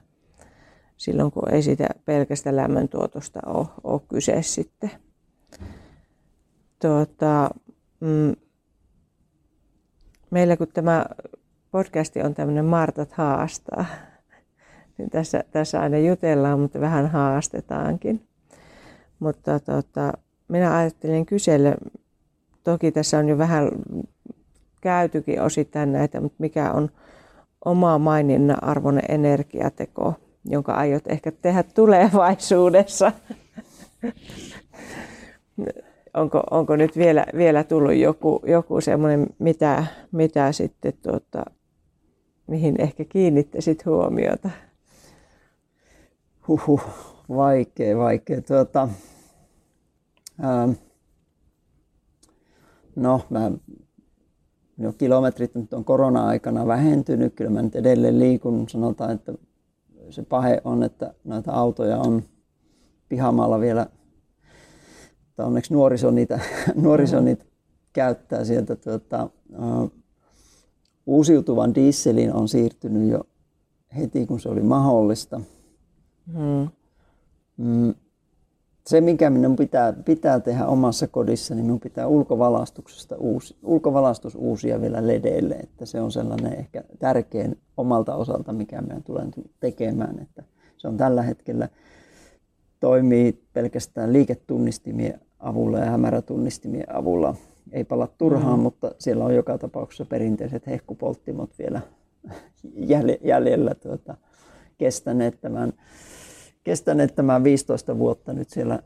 silloin 0.96 1.32
kun 1.32 1.50
ei 1.50 1.62
sitä 1.62 1.88
pelkästä 2.04 2.56
lämmöntuotosta 2.56 3.40
ole, 3.46 3.66
ole 3.84 4.00
kyse 4.08 4.42
sitten. 4.42 4.90
Tuota, 6.82 7.50
mm, 8.00 8.36
meillä 10.30 10.56
kun 10.56 10.68
tämä 10.74 11.04
podcasti 11.70 12.22
on 12.22 12.34
tämmöinen 12.34 12.64
Martat 12.64 13.12
haastaa. 13.12 13.84
Niin 14.98 15.10
tässä, 15.10 15.44
tässä 15.50 15.80
aina 15.80 15.98
jutellaan, 15.98 16.60
mutta 16.60 16.80
vähän 16.80 17.10
haastetaankin. 17.10 18.28
Mutta 19.18 19.60
tota, 19.60 20.12
minä 20.48 20.76
ajattelin 20.76 21.26
kysellä, 21.26 21.74
toki 22.64 22.92
tässä 22.92 23.18
on 23.18 23.28
jo 23.28 23.38
vähän 23.38 23.68
käytykin 24.80 25.42
osittain 25.42 25.92
näitä, 25.92 26.20
mutta 26.20 26.36
mikä 26.38 26.72
on 26.72 26.90
oma 27.64 27.98
maininnan 27.98 28.64
arvoinen 28.64 29.04
energiateko, 29.08 30.14
jonka 30.44 30.72
aiot 30.72 31.06
ehkä 31.06 31.32
tehdä 31.32 31.62
tulevaisuudessa? 31.62 33.12
onko, 36.14 36.42
onko 36.50 36.76
nyt 36.76 36.96
vielä, 36.96 37.26
vielä 37.36 37.64
tullut 37.64 37.94
joku, 37.94 38.42
joku 38.46 38.80
semmoinen, 38.80 39.26
mitä, 39.38 39.86
mitä 40.12 40.52
sitten 40.52 40.92
tuota, 41.02 41.44
mihin 42.46 42.80
ehkä 42.80 43.04
kiinnittäisit 43.04 43.86
huomiota? 43.86 44.50
Huhu, 46.48 46.80
vaikea, 47.28 47.98
vaikea. 47.98 48.42
Tuota, 48.42 48.88
no, 52.96 53.20
mä 53.30 53.52
minun 54.76 54.94
kilometrit 54.94 55.54
nyt 55.54 55.72
on 55.72 55.84
korona-aikana 55.84 56.66
vähentynyt. 56.66 57.34
Kyllä 57.34 57.50
mä 57.50 57.62
nyt 57.62 57.76
edelleen 57.76 58.18
liikun. 58.18 58.68
Sanotaan, 58.68 59.10
että 59.10 59.32
se 60.10 60.22
pahe 60.22 60.60
on, 60.64 60.82
että 60.82 61.14
näitä 61.24 61.52
autoja 61.52 61.98
on 61.98 62.22
pihamaalla 63.08 63.60
vielä. 63.60 63.86
Tai 65.36 65.46
onneksi 65.46 65.74
nuoriso 65.74 66.10
niitä, 66.10 66.40
nuoriso 66.82 67.20
niitä 67.20 67.44
käyttää 67.92 68.44
sieltä. 68.44 68.76
Tuota, 68.76 69.30
uh, 69.58 69.92
uusiutuvan 71.06 71.74
dieselin 71.74 72.32
on 72.32 72.48
siirtynyt 72.48 73.10
jo 73.10 73.26
heti, 73.96 74.26
kun 74.26 74.40
se 74.40 74.48
oli 74.48 74.62
mahdollista. 74.62 75.40
Mm. 76.26 76.68
Mm, 77.56 77.94
se, 78.86 79.00
mikä 79.00 79.30
minun 79.30 79.56
pitää, 79.56 79.92
pitää 79.92 80.40
tehdä 80.40 80.66
omassa 80.66 81.08
kodissa, 81.08 81.54
niin 81.54 81.64
minun 81.64 81.80
pitää 81.80 82.06
ulkovalastuksesta 82.06 83.16
uusi, 83.16 83.56
ulkovalastus 83.62 84.34
uusia 84.34 84.80
vielä 84.80 85.06
ledeille. 85.06 85.54
Että 85.54 85.86
se 85.86 86.00
on 86.00 86.12
sellainen 86.12 86.52
ehkä 86.58 86.84
tärkein 86.98 87.58
omalta 87.76 88.14
osalta, 88.14 88.52
mikä 88.52 88.82
meidän 88.82 89.02
tulee 89.02 89.26
tekemään. 89.60 90.18
Että 90.22 90.42
se 90.76 90.88
on 90.88 90.96
tällä 90.96 91.22
hetkellä 91.22 91.68
toimii 92.80 93.42
pelkästään 93.52 94.12
liiketunnistimien 94.12 95.20
avulla 95.38 95.78
ja 95.78 95.90
hämärätunnistimien 95.90 96.96
avulla. 96.96 97.34
Ei 97.72 97.84
pala 97.84 98.08
turhaan, 98.18 98.58
mm. 98.58 98.62
mutta 98.62 98.94
siellä 98.98 99.24
on 99.24 99.34
joka 99.34 99.58
tapauksessa 99.58 100.04
perinteiset 100.04 100.66
hehkupolttimot 100.66 101.50
vielä 101.58 101.80
jäljellä 103.22 103.74
tuota, 103.74 104.16
kestäneet 104.78 105.40
tämän 105.40 105.72
kestäneet 106.64 107.14
tämän 107.14 107.44
15 107.44 107.98
vuotta 107.98 108.32
nyt 108.32 108.50
siellä 108.50 108.78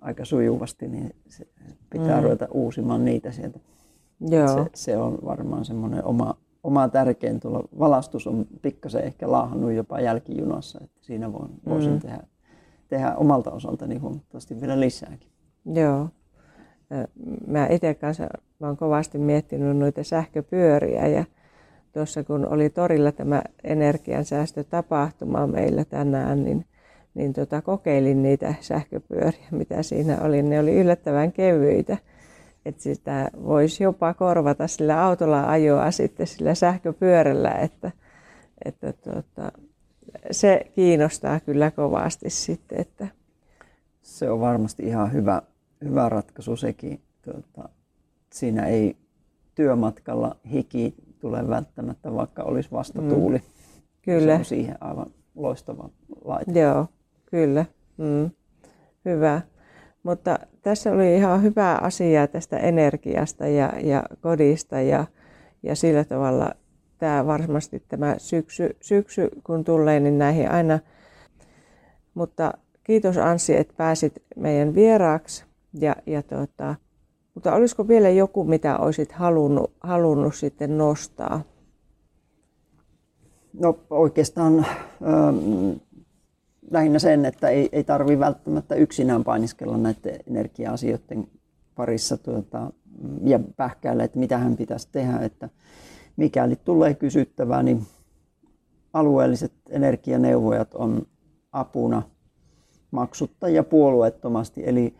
aika 0.00 0.24
sujuvasti, 0.24 0.88
niin 0.88 1.16
se 1.28 1.46
pitää 1.90 2.16
mm. 2.16 2.22
ruveta 2.22 2.48
uusimaan 2.50 3.04
niitä 3.04 3.32
sieltä. 3.32 3.58
Joo. 4.20 4.48
Se, 4.48 4.70
se 4.74 4.96
on 4.96 5.18
varmaan 5.24 5.64
semmoinen 5.64 6.04
oma, 6.04 6.34
oma 6.62 6.88
tärkein 6.88 7.40
tuolla. 7.40 7.68
Valastus 7.78 8.26
on 8.26 8.46
pikkasen 8.62 9.04
ehkä 9.04 9.30
laahannut 9.30 9.72
jopa 9.72 10.00
jälkijunassa, 10.00 10.78
että 10.84 10.98
siinä 11.00 11.32
voin, 11.32 11.50
mm. 11.50 11.70
voisin 11.70 12.00
tehdä, 12.00 12.20
tehdä 12.88 13.14
omalta 13.16 13.50
osaltani 13.50 13.98
huomattavasti 13.98 14.60
vielä 14.60 14.80
lisääkin. 14.80 15.30
Joo. 15.74 16.08
Mä 17.46 17.66
itse 17.66 17.94
kanssa 17.94 18.28
mä 18.58 18.66
oon 18.66 18.76
kovasti 18.76 19.18
miettinyt 19.18 19.76
noita 19.76 20.04
sähköpyöriä 20.04 21.06
ja 21.06 21.24
tuossa 21.92 22.24
kun 22.24 22.46
oli 22.46 22.70
torilla 22.70 23.12
tämä 23.12 23.42
energiansäästötapahtuma 23.64 25.46
meillä 25.46 25.84
tänään, 25.84 26.44
niin 26.44 26.64
niin 27.14 27.32
tota, 27.32 27.62
kokeilin 27.62 28.22
niitä 28.22 28.54
sähköpyöriä, 28.60 29.46
mitä 29.50 29.82
siinä 29.82 30.18
oli. 30.20 30.42
Ne 30.42 30.60
oli 30.60 30.74
yllättävän 30.74 31.32
kevyitä. 31.32 31.96
Että 32.66 32.82
sitä 32.82 33.30
voisi 33.44 33.84
jopa 33.84 34.14
korvata 34.14 34.66
sillä 34.66 35.04
autolla 35.04 35.44
ajoa 35.44 35.90
sitten 35.90 36.26
sillä 36.26 36.54
sähköpyörällä, 36.54 37.50
että, 37.50 37.90
että 38.64 38.92
tota, 38.92 39.52
se 40.30 40.70
kiinnostaa 40.74 41.40
kyllä 41.40 41.70
kovasti 41.70 42.30
sitten. 42.30 42.80
Että... 42.80 43.08
Se 44.02 44.30
on 44.30 44.40
varmasti 44.40 44.82
ihan 44.82 45.12
hyvä, 45.12 45.42
hyvä 45.84 46.08
ratkaisu 46.08 46.56
sekin. 46.56 47.00
Tuota, 47.22 47.68
siinä 48.32 48.66
ei 48.66 48.96
työmatkalla 49.54 50.36
hiki 50.52 50.94
tule 51.20 51.48
välttämättä, 51.48 52.14
vaikka 52.14 52.42
olisi 52.42 52.70
vastatuuli. 52.72 53.38
Mm. 53.38 53.44
Kyllä. 54.02 54.34
Se 54.34 54.38
on 54.38 54.44
siihen 54.44 54.76
aivan 54.80 55.06
loistava 55.34 55.90
laite. 56.24 56.60
Joo. 56.60 56.86
Kyllä, 57.32 57.64
mm. 57.98 58.30
hyvä. 59.04 59.40
Mutta 60.02 60.38
tässä 60.62 60.92
oli 60.92 61.16
ihan 61.16 61.42
hyvä 61.42 61.78
asia 61.80 62.26
tästä 62.26 62.56
energiasta 62.56 63.46
ja, 63.46 63.72
ja 63.82 64.02
kodista 64.20 64.80
ja, 64.80 65.06
ja 65.62 65.76
sillä 65.76 66.04
tavalla 66.04 66.50
tämä 66.98 67.26
varmasti 67.26 67.82
tämä 67.88 68.14
syksy, 68.18 68.76
syksy 68.80 69.28
kun 69.44 69.64
tulee, 69.64 70.00
niin 70.00 70.18
näihin 70.18 70.50
aina. 70.50 70.78
Mutta 72.14 72.52
kiitos 72.84 73.18
Anssi, 73.18 73.56
että 73.56 73.74
pääsit 73.76 74.22
meidän 74.36 74.74
vieraaksi. 74.74 75.44
Ja, 75.74 75.96
ja 76.06 76.22
tuota, 76.22 76.74
mutta 77.34 77.54
olisiko 77.54 77.88
vielä 77.88 78.10
joku, 78.10 78.44
mitä 78.44 78.78
olisit 78.78 79.12
halunnut, 79.12 79.72
halunnut 79.80 80.34
sitten 80.34 80.78
nostaa? 80.78 81.42
No 83.52 83.78
oikeastaan 83.90 84.58
ähm, 84.58 85.76
lähinnä 86.72 86.98
sen, 86.98 87.24
että 87.24 87.48
ei, 87.48 87.68
ei 87.72 87.84
tarvitse 87.84 88.18
välttämättä 88.18 88.74
yksinään 88.74 89.24
painiskella 89.24 89.76
näiden 89.76 90.20
energia-asioiden 90.26 91.26
parissa 91.74 92.16
tuota, 92.16 92.72
ja 93.24 93.40
pähkäillä, 93.56 94.04
että 94.04 94.18
mitä 94.18 94.38
hän 94.38 94.56
pitäisi 94.56 94.88
tehdä. 94.92 95.18
Että 95.18 95.48
mikäli 96.16 96.56
tulee 96.56 96.94
kysyttävää, 96.94 97.62
niin 97.62 97.86
alueelliset 98.92 99.52
energianeuvojat 99.70 100.74
on 100.74 101.06
apuna 101.52 102.02
maksutta 102.90 103.48
ja 103.48 103.62
puolueettomasti. 103.62 104.62
Eli 104.68 104.94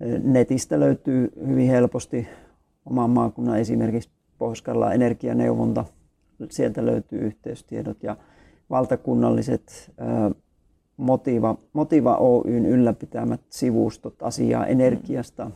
e, 0.00 0.18
netistä 0.18 0.80
löytyy 0.80 1.32
hyvin 1.46 1.68
helposti 1.68 2.28
oman 2.86 3.10
maakunnan 3.10 3.58
esimerkiksi 3.58 4.10
pohjois 4.38 4.64
energianeuvonta. 4.94 5.84
Sieltä 6.50 6.86
löytyy 6.86 7.18
yhteystiedot 7.18 8.02
ja 8.02 8.16
valtakunnalliset 8.70 9.92
Motiva, 10.96 11.58
Motiva 11.72 12.16
Oyn 12.16 12.66
ylläpitämät 12.66 13.40
sivustot 13.50 14.22
asiaa 14.22 14.66
energiasta. 14.66 15.50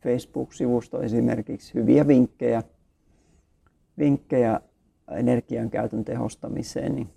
Facebook-sivusto 0.00 1.02
esimerkiksi 1.02 1.74
hyviä 1.74 2.06
vinkkejä, 2.06 2.62
vinkkejä 3.98 4.60
energian 5.10 5.70
käytön 5.70 6.04
tehostamiseen, 6.04 6.94
niin 6.94 7.08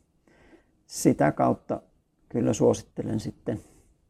sitä 0.85 1.31
kautta 1.31 1.81
kyllä 2.29 2.53
suosittelen 2.53 3.19
sitten 3.19 3.59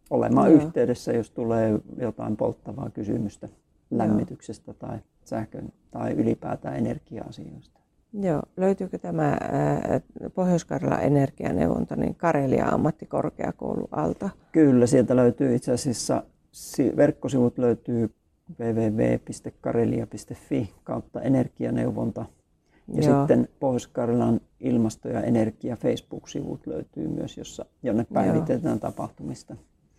olemaan 0.10 0.52
Joo. 0.52 0.62
yhteydessä, 0.62 1.14
jos 1.14 1.32
tulee 1.32 1.80
jotain 1.98 2.38
polttavaa 2.38 2.90
kysymystä 2.90 3.50
lämmityksestä 3.92 4.72
Joo. 4.72 4.78
tai 4.80 5.00
sähkön 5.26 5.74
tai 5.92 6.12
ylipäätään 6.12 6.78
energia-asioista. 6.78 7.80
Joo, 8.14 8.42
löytyykö 8.58 8.98
tämä 8.98 9.38
Pohjois-Karjalan 10.34 11.04
energianeuvonta 11.04 11.96
niin 11.96 12.16
Karelia 12.16 12.66
ammattikorkeakoulu 12.66 13.88
alta? 13.92 14.30
Kyllä, 14.52 14.88
sieltä 14.88 15.16
löytyy 15.16 15.56
itse 15.56 15.72
asiassa, 15.72 16.24
verkkosivut 16.98 17.58
löytyy 17.58 18.14
www.karelia.fi 18.60 20.74
kautta 20.84 21.22
energianeuvonta. 21.22 22.26
Ja 22.94 23.04
Joo. 23.04 23.20
sitten 23.20 23.48
Pohjois-Karjalan 23.60 24.42
ilmasto- 24.60 25.10
ja 25.10 25.22
energia 25.22 25.76
Facebook-sivut 25.76 26.68
löytyy 26.68 27.08
myös, 27.08 27.38
jossa, 27.38 27.66
jonne 27.84 28.06
päivitetään 28.14 28.74
Joo. 28.74 28.80
tapahtumista. 28.80 29.56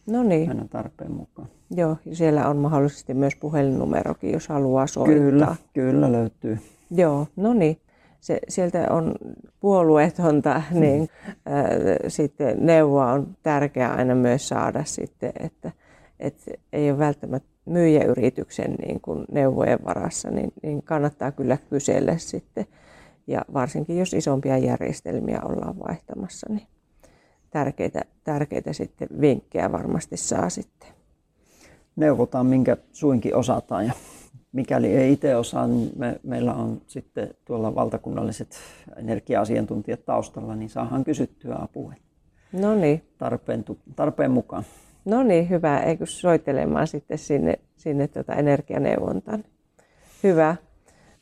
No 0.07 0.23
niin. 0.23 0.49
Aina 0.49 0.67
tarpeen 0.71 1.13
mukaan. 1.13 1.49
Joo, 1.71 1.97
ja 2.05 2.17
siellä 2.17 2.49
on 2.49 2.57
mahdollisesti 2.57 3.15
myös 3.15 3.37
puhelinnumerokin, 3.37 4.33
jos 4.33 4.49
haluaa 4.49 4.87
soittaa. 4.87 5.17
Kyllä, 5.17 5.57
kyllä 5.73 6.13
löytyy. 6.13 6.59
Joo, 6.91 7.27
no 7.37 7.55
niin 7.55 7.77
se, 8.21 8.41
sieltä 8.49 8.87
on 8.91 9.15
puolueetonta, 9.61 10.63
mm. 10.71 10.81
niin 10.81 11.09
ää, 11.47 11.69
sitten 12.09 12.67
neuvoa 12.67 13.13
on 13.13 13.37
tärkeää 13.43 13.95
aina 13.95 14.15
myös 14.15 14.49
saada 14.49 14.85
sitten, 14.85 15.33
että, 15.41 15.73
että 16.21 16.51
ei 16.73 16.91
ole 16.91 16.99
välttämättä 16.99 17.49
myyjäyrityksen 17.65 18.75
niin 18.75 19.01
kuin 19.01 19.25
neuvojen 19.33 19.79
varassa, 19.85 20.31
niin, 20.31 20.53
niin 20.63 20.83
kannattaa 20.83 21.33
kyllä 21.33 21.59
kysellä 21.71 22.19
sitten. 22.19 22.67
Ja 23.27 23.45
varsinkin 23.55 23.99
jos 23.99 24.15
isompia 24.15 24.59
järjestelmiä 24.59 25.41
ollaan 25.45 25.79
vaihtamassa, 25.79 26.47
niin 26.51 26.67
tärkeitä, 27.51 28.01
tärkeitä 28.25 28.73
sitten 28.73 29.09
vinkkejä 29.21 29.73
varmasti 29.73 30.17
saa 30.17 30.49
sitten. 30.49 30.89
Neuvotaan, 31.97 32.47
minkä 32.47 32.77
suinkin 32.93 33.37
osataan 33.37 33.87
ja 33.87 33.93
mikäli 34.59 34.97
ei 34.97 35.13
itse 35.13 35.37
osaa, 35.37 35.67
niin 35.67 35.91
me, 35.97 36.21
meillä 36.23 36.55
on 36.55 36.81
sitten 36.87 37.35
tuolla 37.45 37.75
valtakunnalliset 37.75 38.57
energia-asiantuntijat 38.97 40.05
taustalla, 40.05 40.57
niin 40.57 40.69
saahan 40.69 41.05
kysyttyä 41.05 41.57
apua. 41.61 41.93
No 42.53 42.75
niin. 42.75 43.03
Tarpeen, 43.19 43.65
tarpeen 43.97 44.31
mukaan. 44.31 44.65
No 45.05 45.23
niin, 45.23 45.51
hyvä. 45.51 45.81
Eikö 45.81 46.07
soittelemaan 46.07 46.87
sitten 46.87 47.19
sinne, 47.19 47.59
sinne 47.77 48.09
tuota 48.09 48.35
energianeuvontaan. 48.35 49.45
Hyvä. 50.23 50.57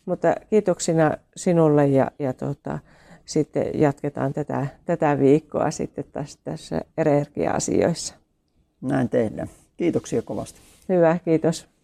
Mutta 0.06 0.34
kiitoksina 0.50 1.16
sinulle 1.36 1.86
ja, 1.86 2.10
ja 2.18 2.32
tuota, 2.32 2.78
sitten 3.24 3.80
jatketaan 3.80 4.32
tätä, 4.32 4.66
tätä 4.84 5.18
viikkoa 5.18 5.70
sitten 5.70 6.04
tässä, 6.12 6.38
tässä 6.44 6.80
energia-asioissa. 6.98 8.14
Näin 8.80 9.08
tehdään. 9.08 9.48
Kiitoksia 9.76 10.22
kovasti. 10.22 10.60
Hyvä, 10.88 11.18
kiitos. 11.24 11.75